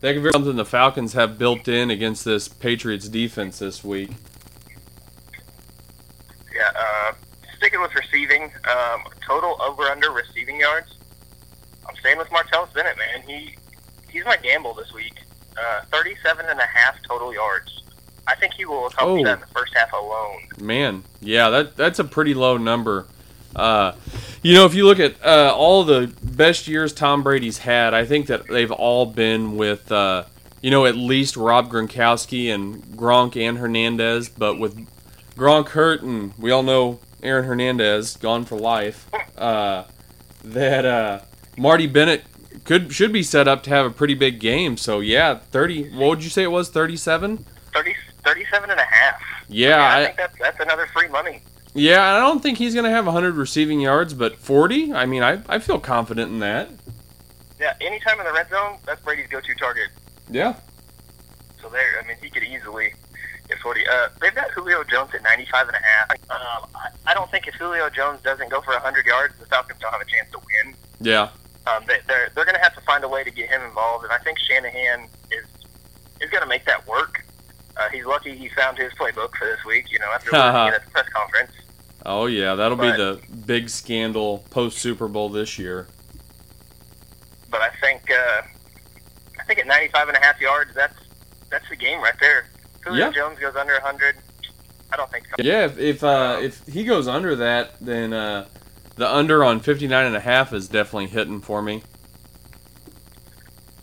that 0.00 0.14
could 0.14 0.24
be 0.24 0.30
something 0.32 0.56
the 0.56 0.64
Falcons 0.64 1.12
have 1.14 1.38
built 1.38 1.68
in 1.68 1.90
against 1.90 2.24
this 2.24 2.48
Patriots 2.48 3.08
defense 3.08 3.58
this 3.58 3.82
week. 3.84 4.10
Yeah, 6.54 6.70
uh, 6.74 7.12
sticking 7.56 7.80
with 7.80 7.94
receiving, 7.94 8.44
um, 8.44 9.02
total 9.26 9.60
over 9.62 9.84
under 9.84 10.10
receiving 10.10 10.60
yards. 10.60 10.96
I'm 11.88 11.94
staying 11.96 12.18
with 12.18 12.28
Martellus 12.28 12.72
Bennett, 12.74 12.96
man. 12.96 13.22
He 13.26 13.56
he's 14.10 14.24
my 14.24 14.36
gamble 14.36 14.74
this 14.74 14.92
week. 14.92 15.14
Uh, 15.56 15.82
37 15.90 16.46
and 16.46 16.60
a 16.60 16.66
half 16.66 16.96
total 17.08 17.32
yards. 17.32 17.82
I 18.28 18.34
think 18.34 18.54
he 18.54 18.64
will 18.64 18.86
accomplish 18.86 19.20
Oh. 19.20 19.24
that 19.24 19.34
in 19.34 19.40
the 19.40 19.46
first 19.54 19.72
half 19.74 19.92
alone. 19.92 20.40
Man, 20.60 21.04
yeah, 21.20 21.48
that 21.50 21.76
that's 21.76 21.98
a 21.98 22.04
pretty 22.04 22.34
low 22.34 22.56
number. 22.56 23.06
Uh, 23.54 23.92
you 24.42 24.52
know, 24.54 24.66
if 24.66 24.74
you 24.74 24.84
look 24.84 25.00
at 25.00 25.14
uh, 25.24 25.54
all 25.56 25.82
the 25.84 26.12
best 26.22 26.68
years 26.68 26.92
Tom 26.92 27.22
Brady's 27.22 27.58
had, 27.58 27.94
I 27.94 28.04
think 28.04 28.26
that 28.26 28.46
they've 28.48 28.70
all 28.70 29.06
been 29.06 29.56
with, 29.56 29.90
uh, 29.90 30.24
you 30.60 30.70
know, 30.70 30.84
at 30.84 30.94
least 30.96 31.36
Rob 31.36 31.70
Gronkowski 31.70 32.52
and 32.52 32.82
Gronk 32.96 33.34
and 33.40 33.56
Hernandez. 33.58 34.28
But 34.28 34.58
with 34.58 34.86
Gronk 35.36 35.68
hurt, 35.68 36.02
and 36.02 36.34
we 36.38 36.50
all 36.50 36.62
know 36.62 37.00
Aaron 37.22 37.44
Hernandez 37.46 38.16
gone 38.18 38.44
for 38.44 38.58
life, 38.58 39.08
uh, 39.38 39.84
that 40.44 40.84
uh, 40.84 41.20
Marty 41.56 41.86
Bennett 41.86 42.24
could 42.64 42.92
should 42.92 43.12
be 43.12 43.22
set 43.22 43.48
up 43.48 43.62
to 43.62 43.70
have 43.70 43.86
a 43.86 43.90
pretty 43.90 44.14
big 44.14 44.38
game. 44.38 44.76
So 44.76 45.00
yeah, 45.00 45.36
thirty. 45.36 45.88
What 45.94 46.08
would 46.08 46.24
you 46.24 46.30
say 46.30 46.42
it 46.42 46.50
was? 46.50 46.68
37? 46.68 47.44
30, 47.72 47.94
37 48.26 48.70
and 48.70 48.80
a 48.80 48.84
half. 48.84 49.22
Yeah, 49.48 49.76
I, 49.76 50.00
I, 50.00 50.04
think 50.04 50.16
that's 50.16 50.38
that's 50.38 50.60
another 50.60 50.86
free 50.88 51.08
money. 51.08 51.40
yeah. 51.74 52.14
I 52.14 52.18
don't 52.18 52.42
think 52.42 52.58
he's 52.58 52.74
gonna 52.74 52.90
have 52.90 53.06
hundred 53.06 53.36
receiving 53.36 53.80
yards, 53.80 54.12
but 54.12 54.36
forty. 54.36 54.92
I 54.92 55.06
mean, 55.06 55.22
I 55.22 55.40
I 55.48 55.60
feel 55.60 55.78
confident 55.78 56.32
in 56.32 56.40
that. 56.40 56.68
Yeah, 57.60 57.74
anytime 57.80 58.18
in 58.18 58.26
the 58.26 58.32
red 58.32 58.50
zone, 58.50 58.78
that's 58.84 59.00
Brady's 59.02 59.28
go-to 59.28 59.54
target. 59.54 59.88
Yeah. 60.28 60.56
So 61.62 61.68
there, 61.68 62.00
I 62.02 62.06
mean, 62.06 62.16
he 62.20 62.28
could 62.28 62.42
easily 62.42 62.92
get 63.48 63.58
40. 63.60 63.86
Uh, 63.86 64.08
they've 64.20 64.34
got 64.34 64.50
Julio 64.50 64.84
Jones 64.84 65.10
at 65.14 65.22
95 65.22 65.68
and 65.68 65.76
a 65.76 65.80
half. 65.80 66.10
Um, 66.10 66.68
I, 66.74 66.88
I 67.06 67.14
don't 67.14 67.30
think 67.30 67.46
if 67.46 67.54
Julio 67.54 67.88
Jones 67.88 68.20
doesn't 68.22 68.50
go 68.50 68.60
for 68.60 68.72
100 68.72 69.06
yards, 69.06 69.34
the 69.38 69.46
Falcons 69.46 69.80
don't 69.80 69.92
have 69.92 70.02
a 70.02 70.04
chance 70.04 70.30
to 70.32 70.38
win. 70.38 70.74
Yeah. 71.00 71.30
Um, 71.66 71.84
they, 71.88 71.98
they're 72.06 72.30
they're 72.34 72.44
going 72.44 72.56
to 72.56 72.62
have 72.62 72.74
to 72.74 72.80
find 72.82 73.02
a 73.04 73.08
way 73.08 73.24
to 73.24 73.30
get 73.30 73.48
him 73.48 73.62
involved, 73.62 74.04
and 74.04 74.12
I 74.12 74.18
think 74.18 74.38
Shanahan 74.38 75.08
is 75.32 75.46
is 76.20 76.30
going 76.30 76.42
to 76.42 76.48
make 76.48 76.64
that 76.66 76.86
work. 76.86 77.24
Uh, 77.78 77.88
he's 77.90 78.04
lucky 78.06 78.36
he 78.36 78.48
found 78.50 78.78
his 78.78 78.92
playbook 78.94 79.34
for 79.36 79.46
this 79.46 79.64
week. 79.66 79.90
You 79.90 79.98
know, 79.98 80.10
after 80.12 80.30
it 80.34 80.34
at 80.34 80.84
the 80.84 80.90
press 80.90 81.08
conference. 81.10 81.52
Oh 82.04 82.26
yeah, 82.26 82.54
that'll 82.54 82.76
be 82.76 82.90
the 82.90 83.20
big 83.46 83.68
scandal 83.68 84.44
post 84.50 84.78
Super 84.78 85.08
Bowl 85.08 85.28
this 85.28 85.58
year. 85.58 85.88
But 87.50 87.62
I 87.62 87.70
think 87.80 88.10
uh, 88.10 88.42
I 89.40 89.44
think 89.44 89.58
at 89.60 89.66
95 89.66 90.08
and 90.08 90.16
a 90.16 90.20
half 90.20 90.40
yards, 90.40 90.72
that's 90.74 90.94
that's 91.50 91.68
the 91.68 91.76
game 91.76 92.00
right 92.00 92.14
there. 92.20 92.48
Julio 92.82 93.06
Yeah. 93.06 93.12
Jones 93.12 93.38
goes 93.38 93.56
under 93.56 93.72
100. 93.74 94.16
I 94.92 94.96
don't 94.96 95.10
think 95.10 95.26
so. 95.26 95.34
Yeah, 95.42 95.64
if 95.64 95.78
if, 95.78 96.04
uh, 96.04 96.38
if 96.40 96.64
he 96.66 96.84
goes 96.84 97.08
under 97.08 97.34
that, 97.36 97.72
then 97.80 98.12
uh, 98.12 98.46
the 98.94 99.12
under 99.12 99.42
on 99.42 99.60
59 99.60 100.06
and 100.06 100.16
a 100.16 100.20
half 100.20 100.52
is 100.52 100.68
definitely 100.68 101.08
hitting 101.08 101.40
for 101.40 101.60
me. 101.60 101.82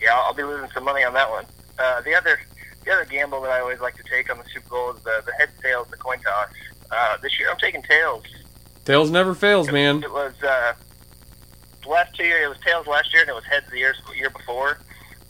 Yeah, 0.02 0.16
I'll 0.16 0.34
be 0.34 0.44
losing 0.44 0.70
some 0.72 0.84
money 0.84 1.04
on 1.04 1.14
that 1.14 1.30
one. 1.30 1.46
Uh, 1.78 2.02
the 2.02 2.16
other 2.16 2.40
the 2.86 2.92
other 2.92 3.06
gamble 3.06 3.42
that 3.42 3.52
I 3.52 3.60
always 3.60 3.80
like 3.80 3.96
to 3.96 4.04
take 4.04 4.30
on 4.30 4.38
the 4.38 4.46
Super 4.54 4.70
Bowl 4.70 4.92
is 4.92 5.04
the 5.04 5.24
the 5.26 5.34
head 5.34 5.50
tails, 5.62 5.88
the 5.90 5.98
coin 5.98 6.20
toss. 6.20 6.50
Uh, 6.92 7.18
this 7.18 7.40
year 7.40 7.50
I'm 7.50 7.58
taking 7.58 7.82
tails. 7.84 8.24
Tails 8.86 9.10
never 9.10 9.34
fails, 9.34 9.72
man. 9.72 10.04
It 10.04 10.12
was 10.12 10.34
uh, 10.44 10.74
last 11.88 12.16
two 12.16 12.26
years. 12.26 12.46
It 12.46 12.50
was 12.50 12.60
tails 12.60 12.88
last 12.88 13.14
year, 13.14 13.22
and 13.22 13.30
it 13.30 13.36
was 13.36 13.46
heads 13.46 13.66
the 13.70 13.78
year 13.78 13.96
year 14.16 14.30
before. 14.30 14.80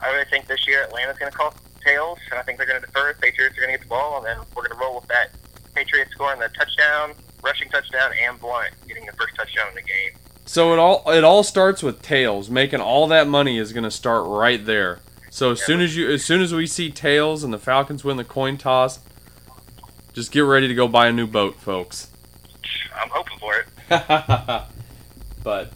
I 0.01 0.11
really 0.11 0.25
think 0.25 0.47
this 0.47 0.67
year 0.67 0.83
Atlanta's 0.83 1.17
going 1.17 1.31
to 1.31 1.37
call 1.37 1.53
tails, 1.85 2.19
and 2.31 2.39
I 2.39 2.43
think 2.43 2.57
they're 2.57 2.67
going 2.67 2.81
to 2.81 2.85
defer. 2.85 3.13
Patriots 3.15 3.57
are 3.57 3.61
going 3.61 3.73
to 3.73 3.77
get 3.77 3.83
the 3.83 3.89
ball, 3.89 4.17
and 4.17 4.25
then 4.25 4.37
we're 4.55 4.67
going 4.67 4.77
to 4.77 4.83
roll 4.83 4.95
with 4.95 5.07
that. 5.07 5.29
Patriots 5.73 6.11
scoring 6.11 6.39
the 6.39 6.49
touchdown, 6.49 7.13
rushing 7.43 7.69
touchdown, 7.69 8.11
and 8.21 8.39
Blunt 8.39 8.73
getting 8.87 9.05
the 9.05 9.13
first 9.13 9.35
touchdown 9.35 9.69
in 9.69 9.75
the 9.75 9.81
game. 9.81 10.11
So 10.45 10.73
it 10.73 10.79
all 10.79 11.03
it 11.09 11.23
all 11.23 11.43
starts 11.43 11.81
with 11.81 12.01
tails. 12.01 12.49
Making 12.49 12.81
all 12.81 13.07
that 13.07 13.27
money 13.27 13.57
is 13.57 13.71
going 13.71 13.85
to 13.85 13.91
start 13.91 14.25
right 14.27 14.63
there. 14.65 14.99
So 15.33 15.49
as 15.49 15.63
soon 15.63 15.81
as 15.81 15.97
you 15.97 16.11
as 16.11 16.23
soon 16.23 16.43
as 16.43 16.53
we 16.53 16.67
see 16.67 16.91
tails 16.91 17.43
and 17.43 17.51
the 17.51 17.57
Falcons 17.57 18.03
win 18.03 18.17
the 18.17 18.23
coin 18.23 18.55
toss, 18.55 18.99
just 20.13 20.31
get 20.31 20.41
ready 20.41 20.67
to 20.67 20.75
go 20.75 20.87
buy 20.87 21.07
a 21.07 21.11
new 21.11 21.25
boat, 21.25 21.55
folks. 21.55 22.11
I'm 22.95 23.09
hoping 23.09 23.39
for 23.39 23.55
it. 23.55 23.67
but 25.43 25.73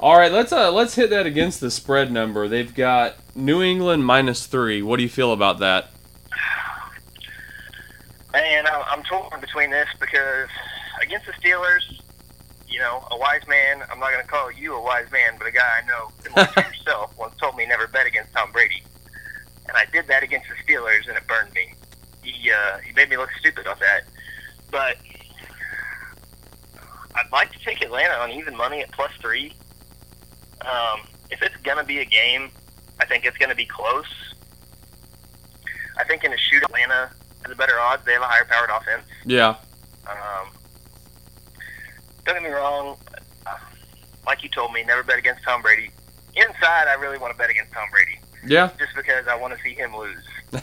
all 0.00 0.16
right, 0.16 0.32
let's 0.32 0.50
uh 0.50 0.72
let's 0.72 0.94
hit 0.94 1.10
that 1.10 1.26
against 1.26 1.60
the 1.60 1.70
spread 1.70 2.10
number. 2.10 2.48
They've 2.48 2.74
got 2.74 3.16
New 3.34 3.60
England 3.60 4.06
minus 4.06 4.46
three. 4.46 4.80
What 4.80 4.96
do 4.96 5.02
you 5.02 5.10
feel 5.10 5.34
about 5.34 5.58
that? 5.58 5.90
I'm, 8.66 8.82
I'm 8.86 9.02
torn 9.02 9.42
between 9.42 9.68
this 9.68 9.88
because 10.00 10.48
against 11.02 11.26
the 11.26 11.32
Steelers, 11.32 11.99
you 12.70 12.78
know, 12.78 13.06
a 13.10 13.16
wise 13.16 13.46
man, 13.48 13.82
I'm 13.90 13.98
not 13.98 14.12
going 14.12 14.22
to 14.22 14.28
call 14.28 14.50
you 14.52 14.74
a 14.74 14.82
wise 14.82 15.10
man, 15.10 15.34
but 15.38 15.48
a 15.48 15.50
guy 15.50 15.80
I 15.82 15.86
know, 15.86 16.10
similar 16.22 16.46
to 16.54 16.60
yourself, 16.60 17.16
once 17.18 17.34
told 17.36 17.56
me 17.56 17.66
never 17.66 17.86
bet 17.88 18.06
against 18.06 18.32
Tom 18.32 18.52
Brady. 18.52 18.82
And 19.68 19.76
I 19.76 19.84
did 19.92 20.06
that 20.06 20.22
against 20.22 20.46
the 20.48 20.54
Steelers, 20.72 21.08
and 21.08 21.16
it 21.16 21.26
burned 21.26 21.52
me. 21.52 21.74
He, 22.22 22.50
uh, 22.50 22.78
he 22.78 22.92
made 22.92 23.10
me 23.10 23.16
look 23.16 23.30
stupid 23.38 23.66
on 23.66 23.76
that. 23.80 24.02
But 24.70 24.96
I'd 27.14 27.32
like 27.32 27.52
to 27.52 27.58
take 27.58 27.82
Atlanta 27.82 28.14
on 28.14 28.30
even 28.30 28.56
money 28.56 28.80
at 28.80 28.90
plus 28.92 29.12
three. 29.20 29.52
Um, 30.60 31.00
if 31.30 31.42
it's 31.42 31.56
going 31.62 31.78
to 31.78 31.84
be 31.84 31.98
a 31.98 32.04
game, 32.04 32.50
I 33.00 33.06
think 33.06 33.24
it's 33.24 33.36
going 33.36 33.50
to 33.50 33.56
be 33.56 33.64
close. 33.64 34.34
I 35.98 36.04
think 36.04 36.24
in 36.24 36.32
a 36.32 36.38
shoot, 36.38 36.62
Atlanta 36.62 37.10
has 37.42 37.52
a 37.52 37.56
better 37.56 37.78
odds. 37.78 38.04
They 38.04 38.12
have 38.12 38.22
a 38.22 38.26
higher 38.26 38.44
powered 38.44 38.70
offense. 38.70 39.04
Yeah, 39.24 39.56
Um, 40.06 40.48
don't 42.32 42.42
get 42.42 42.50
me 42.50 42.54
wrong. 42.54 42.96
uh, 43.46 43.56
Like 44.26 44.42
you 44.42 44.48
told 44.48 44.72
me, 44.72 44.82
never 44.84 45.02
bet 45.02 45.18
against 45.18 45.42
Tom 45.44 45.62
Brady. 45.62 45.90
Inside, 46.36 46.88
I 46.88 46.94
really 46.98 47.18
want 47.18 47.32
to 47.32 47.38
bet 47.38 47.50
against 47.50 47.72
Tom 47.72 47.88
Brady 47.90 48.18
yeah. 48.46 48.70
just 48.78 48.94
because 48.94 49.26
I 49.26 49.34
want 49.34 49.54
to 49.56 49.62
see 49.62 49.74
him 49.74 49.94
lose. 49.96 50.16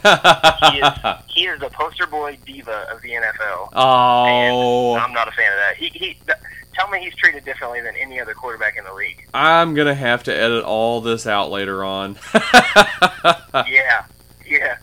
He 1.28 1.44
is 1.46 1.60
the 1.60 1.70
poster 1.72 2.06
boy 2.06 2.36
diva 2.44 2.86
of 2.90 3.00
the 3.02 3.10
NFL. 3.10 3.68
oh, 3.74 4.96
I'm 4.96 5.12
not 5.12 5.28
a 5.28 5.30
fan 5.32 5.52
of 5.52 5.58
that. 5.58 5.76
He, 5.76 5.86
he, 5.88 6.14
th- 6.26 6.38
tell 6.74 6.88
me 6.90 7.00
he's 7.00 7.14
treated 7.14 7.44
differently 7.44 7.80
than 7.80 7.94
any 7.96 8.20
other 8.20 8.34
quarterback 8.34 8.76
in 8.76 8.84
the 8.84 8.92
league. 8.92 9.26
I'm 9.32 9.74
gonna 9.74 9.94
have 9.94 10.24
to 10.24 10.34
edit 10.36 10.64
all 10.64 11.00
this 11.00 11.26
out 11.26 11.50
later 11.50 11.84
on. 11.84 12.18
yeah, 12.34 14.04
yeah. 14.46 14.76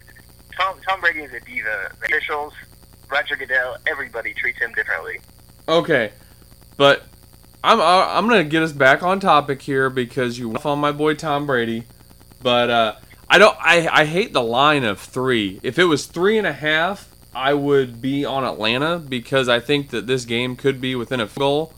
Tom, 0.57 0.77
Tom 0.87 1.01
Brady 1.01 1.21
is 1.21 1.33
a 1.33 1.39
diva. 1.41 1.91
The 1.99 2.05
officials, 2.05 2.53
Roger 3.11 3.35
Goodell, 3.35 3.77
everybody 3.87 4.33
treats 4.33 4.59
him 4.59 4.71
differently. 4.73 5.19
okay, 5.67 6.11
but 6.77 7.03
I'm 7.63 7.79
uh, 7.79 8.07
I'm 8.07 8.27
gonna 8.27 8.43
get 8.43 8.63
us 8.63 8.71
back 8.71 9.03
on 9.03 9.19
topic 9.19 9.61
here 9.61 9.89
because 9.89 10.37
you 10.37 10.49
went 10.49 10.65
on 10.65 10.79
my 10.79 10.91
boy 10.91 11.15
Tom 11.15 11.45
Brady, 11.45 11.85
but 12.41 12.69
uh, 12.69 12.95
I 13.29 13.37
don't 13.37 13.57
I 13.59 13.87
I 13.87 14.05
hate 14.05 14.33
the 14.33 14.43
line 14.43 14.83
of 14.83 14.99
three. 14.99 15.59
If 15.63 15.79
it 15.79 15.85
was 15.85 16.05
three 16.05 16.37
and 16.37 16.45
a 16.45 16.53
half, 16.53 17.09
I 17.33 17.53
would 17.53 18.01
be 18.01 18.23
on 18.23 18.45
Atlanta 18.45 18.99
because 18.99 19.49
I 19.49 19.59
think 19.59 19.89
that 19.89 20.07
this 20.07 20.25
game 20.25 20.55
could 20.55 20.79
be 20.79 20.95
within 20.95 21.19
a 21.19 21.25
goal. 21.25 21.73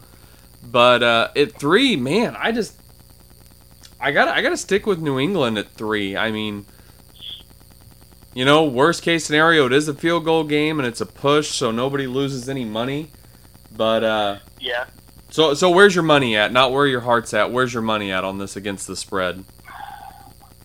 But 0.63 1.03
uh, 1.03 1.29
at 1.36 1.53
three, 1.53 1.95
man, 1.95 2.36
I 2.38 2.51
just 2.51 2.75
I 3.99 4.12
got 4.12 4.27
I 4.27 4.41
got 4.41 4.49
to 4.49 4.57
stick 4.57 4.86
with 4.86 4.99
New 4.99 5.19
England 5.19 5.57
at 5.57 5.71
three. 5.71 6.15
I 6.15 6.31
mean, 6.31 6.65
you 8.33 8.45
know, 8.45 8.65
worst 8.65 9.01
case 9.01 9.25
scenario, 9.25 9.65
it 9.65 9.73
is 9.73 9.88
a 9.88 9.93
field 9.93 10.25
goal 10.25 10.43
game 10.43 10.79
and 10.79 10.88
it's 10.88 11.01
a 11.01 11.05
push, 11.05 11.49
so 11.49 11.71
nobody 11.71 12.05
loses 12.05 12.47
any 12.47 12.65
money. 12.65 13.10
But 13.78 14.04
uh, 14.04 14.38
Yeah. 14.60 14.86
so 15.30 15.54
so 15.54 15.70
where's 15.70 15.94
your 15.96 16.04
money 16.04 16.36
at? 16.36 16.52
Not 16.52 16.72
where 16.72 16.88
your 16.88 17.02
heart's 17.02 17.34
at. 17.34 17.52
Where's 17.52 17.74
your 17.74 17.84
money 17.84 18.12
at 18.12 18.24
on 18.24 18.40
this 18.40 18.56
against 18.56 18.88
the 18.88 18.96
spread? 18.96 19.44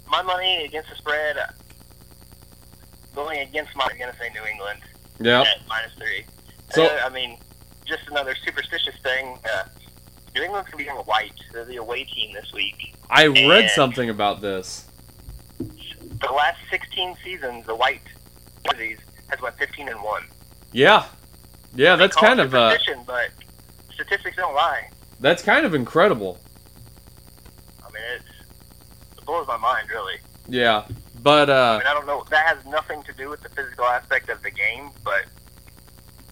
My 0.08 0.22
money 0.22 0.64
against 0.64 0.90
the 0.90 0.96
spread, 0.96 1.36
uh, 1.38 1.46
going 3.14 3.40
against 3.40 3.74
my, 3.76 3.84
I'm 3.84 3.98
to 4.12 4.18
say 4.18 4.30
New 4.34 4.44
England. 4.46 4.80
Yeah. 5.20 5.44
minus 5.68 5.92
three. 5.94 6.24
So- 6.70 6.84
Uh, 6.86 7.02
I 7.04 7.08
mean, 7.10 7.38
just 7.86 8.02
another 8.08 8.34
superstitious 8.44 8.94
thing. 9.02 9.38
Uh, 9.44 9.64
New 10.34 10.42
England's 10.42 10.70
gonna 10.70 10.82
be 10.82 10.88
on 10.90 10.96
white. 11.04 11.34
They're 11.52 11.64
the 11.66 11.76
away 11.76 12.04
team 12.04 12.32
this 12.34 12.50
week. 12.54 12.94
I 13.10 13.24
read 13.26 13.64
And- 13.64 13.70
something 13.70 14.08
about 14.10 14.40
this. 14.40 14.86
The 15.58 16.32
last 16.32 16.58
16 16.70 17.16
seasons, 17.22 17.66
the 17.66 17.74
white 17.74 18.00
jerseys 18.70 18.98
has 19.28 19.40
went 19.40 19.56
15 19.58 19.88
and 19.88 20.02
one. 20.02 20.24
Yeah. 20.72 21.04
Yeah, 21.74 21.96
that's 21.96 22.16
kind 22.16 22.40
of 22.40 22.54
uh 22.54 22.76
but 23.06 23.30
statistics 23.92 24.36
don't 24.36 24.54
lie. 24.54 24.88
that's 25.20 25.42
kind 25.42 25.64
of 25.64 25.74
incredible. 25.74 26.38
I 27.82 27.90
mean, 27.92 28.02
it's, 28.16 28.24
it 29.18 29.24
blows 29.24 29.46
my 29.46 29.56
mind, 29.56 29.88
really. 29.90 30.16
Yeah. 30.48 30.86
But 31.22 31.48
I 31.50 31.74
uh 31.74 31.78
mean, 31.78 31.86
I 31.86 31.94
don't 31.94 32.06
know. 32.06 32.24
That 32.30 32.46
has 32.46 32.64
nothing 32.66 33.02
to 33.04 33.12
do 33.12 33.28
with 33.30 33.40
the 33.42 33.48
physical 33.50 33.84
aspect 33.84 34.28
of 34.28 34.42
the 34.42 34.50
game, 34.50 34.90
but 35.04 35.24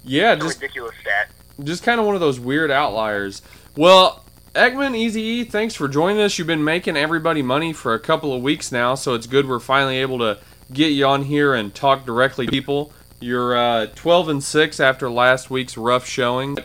yeah, 0.03 0.35
just 0.35 0.61
ridiculous 0.61 0.95
stat. 1.01 1.31
just 1.63 1.83
kind 1.83 2.01
of 2.01 2.07
one 2.07 2.15
of 2.15 2.21
those 2.21 2.41
weird 2.41 2.71
outliers. 2.71 3.43
Well, 3.77 4.25
Eckman, 4.55 4.97
Easy 4.97 5.21
E, 5.23 5.45
thanks 5.45 5.75
for 5.77 5.87
joining 5.89 6.21
us. 6.23 6.37
You've 6.39 6.47
been 6.49 6.65
making 6.65 6.97
everybody 6.97 7.41
money 7.43 7.73
for 7.73 7.95
a 7.95 8.01
couple 8.01 8.33
of 8.35 8.43
weeks 8.43 8.73
now, 8.73 8.95
so 8.97 9.15
it's 9.15 9.27
good 9.29 9.47
we're 9.49 9.61
finally 9.61 9.99
able 9.99 10.19
to 10.19 10.39
get 10.73 10.89
you 10.89 11.07
on 11.07 11.23
here 11.25 11.55
and 11.55 11.73
talk 11.75 12.05
directly 12.05 12.47
to 12.47 12.51
people. 12.51 12.93
You're 13.21 13.57
uh, 13.57 13.87
12 13.95 14.29
and 14.31 14.45
6 14.45 14.81
after 14.81 15.11
last 15.11 15.51
week's 15.51 15.77
rough 15.77 16.07
showing. 16.07 16.57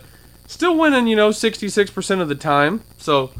Still 0.47 0.77
winning, 0.77 1.07
you 1.07 1.15
know, 1.15 1.29
66% 1.29 2.21
of 2.21 2.29
the 2.29 2.35
time, 2.35 2.81
so 2.97 3.31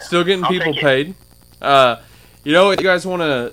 still 0.00 0.24
getting 0.24 0.44
I'll 0.44 0.50
people 0.50 0.74
paid. 0.74 1.14
Uh, 1.60 1.96
you 2.44 2.52
know, 2.52 2.70
if 2.70 2.80
you 2.80 2.86
guys 2.86 3.06
want 3.06 3.20
to 3.20 3.52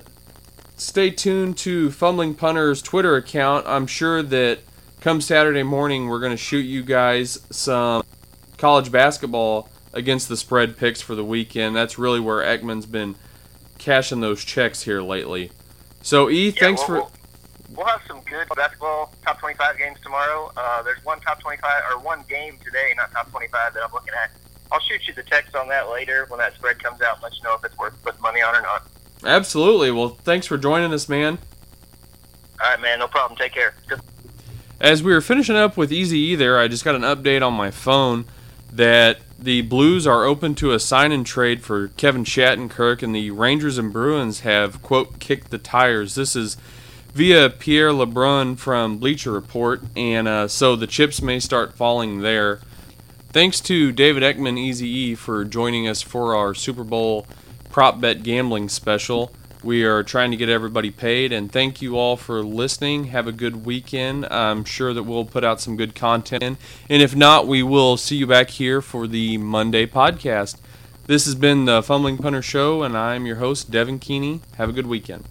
stay 0.78 1.10
tuned 1.10 1.58
to 1.58 1.92
Fumbling 1.92 2.36
Punter's 2.36 2.82
Twitter 2.82 3.16
account, 3.16 3.66
I'm 3.68 3.88
sure 3.88 4.24
that 4.24 4.60
come 5.02 5.22
Saturday 5.22 5.64
morning, 5.64 6.08
we're 6.08 6.20
going 6.20 6.32
to 6.32 6.38
shoot 6.38 6.62
you 6.62 6.84
guys 6.84 7.40
some 7.50 8.04
college 8.58 8.92
basketball 8.92 9.70
against 9.94 10.30
the 10.30 10.38
spread 10.38 10.78
picks 10.78 11.02
for 11.02 11.16
the 11.16 11.26
weekend. 11.26 11.76
That's 11.76 11.98
really 11.98 12.20
where 12.20 12.44
Eckman's 12.44 12.86
been 12.86 13.16
cashing 13.78 14.22
those 14.22 14.44
checks 14.44 14.84
here 14.84 15.02
lately. 15.02 15.52
So, 16.02 16.30
E, 16.30 16.50
Yeah, 16.50 16.60
thanks 16.60 16.82
we'll, 16.82 16.88
for. 16.88 16.94
We'll, 16.94 17.12
we'll 17.76 17.86
have 17.86 18.02
some 18.08 18.22
good 18.22 18.48
basketball 18.56 19.14
top 19.24 19.40
25 19.40 19.78
games 19.78 19.98
tomorrow. 20.02 20.52
Uh, 20.56 20.82
there's 20.84 21.04
one 21.04 21.20
top 21.22 21.40
25 21.40 21.84
or 21.92 22.00
one 22.00 22.24
game 22.30 22.58
today, 22.64 22.94
not 22.96 23.12
top 23.12 23.30
25 23.32 23.74
that 23.74 23.84
I'm 23.84 23.92
looking 23.92 24.14
at. 24.24 24.32
I'll 24.72 24.80
shoot 24.82 25.08
you 25.08 25.14
the 25.14 25.24
text 25.24 25.56
on 25.56 25.68
that 25.70 25.90
later 25.90 26.26
when 26.28 26.40
that 26.40 26.54
spread 26.56 26.82
comes 26.84 27.02
out 27.02 27.24
let 27.24 27.36
you 27.36 27.44
know 27.44 27.56
if 27.56 27.64
it's 27.64 27.78
worth 27.78 28.02
putting 28.04 28.22
money 28.22 28.42
on 28.42 28.56
or 28.56 28.62
not. 28.62 28.88
Absolutely. 29.24 29.92
Well, 29.92 30.10
thanks 30.10 30.46
for 30.46 30.58
joining 30.58 30.94
us, 30.94 31.10
man. 31.10 31.40
All 32.62 32.72
right, 32.72 32.82
man. 32.82 33.00
No 33.00 33.08
problem. 33.08 33.38
Take 33.38 33.54
care. 33.54 33.74
Good. 33.88 34.02
As 34.80 35.02
we 35.02 35.12
were 35.12 35.22
finishing 35.22 35.56
up 35.56 35.76
with 35.76 35.92
Easy 35.92 36.20
E 36.20 36.36
there, 36.36 36.60
I 36.60 36.68
just 36.68 36.84
got 36.84 36.96
an 36.96 37.02
update 37.02 37.46
on 37.46 37.54
my 37.54 37.72
phone 37.72 38.26
that 38.72 39.20
the 39.40 39.62
Blues 39.62 40.06
are 40.06 40.26
open 40.26 40.54
to 40.56 40.72
a 40.72 40.80
sign 40.80 41.12
and 41.12 41.26
trade 41.26 41.64
for 41.64 41.90
Kevin 41.90 42.24
Shattenkirk, 42.24 43.02
and 43.02 43.16
the 43.16 43.32
Rangers 43.32 43.78
and 43.78 43.92
Bruins 43.92 44.42
have, 44.42 44.82
quote, 44.82 45.20
kicked 45.20 45.50
the 45.50 45.58
tires. 45.58 46.16
This 46.16 46.36
is 46.36 46.58
via 47.18 47.50
Pierre 47.50 47.90
LeBrun 47.90 48.60
from 48.60 49.00
Bleacher 49.00 49.32
Report, 49.32 49.82
and 49.96 50.28
uh, 50.28 50.48
so 50.48 50.76
the 50.76 50.86
chips 50.86 51.20
may 51.20 51.40
start 51.40 51.74
falling 51.74 52.22
there. 52.22 52.60
Thanks 53.30 53.60
to 53.62 53.92
David 53.92 54.22
Eckman, 54.22 54.56
Easy 54.56 54.88
E, 54.88 55.16
for 55.16 55.44
joining 55.44 55.88
us 55.88 56.04
for 56.04 56.36
our 56.36 56.54
Super 56.54 56.84
Bowl 56.84 57.26
prop 57.72 58.00
bet 58.00 58.22
gambling 58.22 58.70
special. 58.70 59.32
We 59.64 59.84
are 59.84 60.04
trying 60.04 60.30
to 60.30 60.38
get 60.38 60.48
everybody 60.48 60.92
paid, 60.92 61.34
and 61.34 61.52
thank 61.52 61.82
you 61.82 61.98
all 61.98 62.18
for 62.18 62.44
listening. 62.44 63.06
Have 63.06 63.26
a 63.26 63.32
good 63.32 63.66
weekend. 63.66 64.28
I'm 64.28 64.64
sure 64.64 64.94
that 64.94 65.02
we'll 65.02 65.26
put 65.26 65.44
out 65.44 65.60
some 65.60 65.76
good 65.76 65.96
content, 65.96 66.44
and 66.44 67.02
if 67.02 67.16
not, 67.16 67.48
we 67.48 67.64
will 67.64 67.98
see 67.98 68.18
you 68.18 68.28
back 68.28 68.52
here 68.52 68.80
for 68.80 69.08
the 69.08 69.40
Monday 69.40 69.88
podcast. 69.88 70.58
This 71.08 71.26
has 71.26 71.34
been 71.34 71.66
the 71.66 71.82
Fumbling 71.82 72.20
Punter 72.20 72.44
Show, 72.44 72.84
and 72.84 72.96
I'm 72.96 73.26
your 73.26 73.38
host, 73.38 73.72
Devin 73.72 73.98
Keeney. 73.98 74.42
Have 74.58 74.70
a 74.70 74.74
good 74.74 74.86
weekend. 74.86 75.26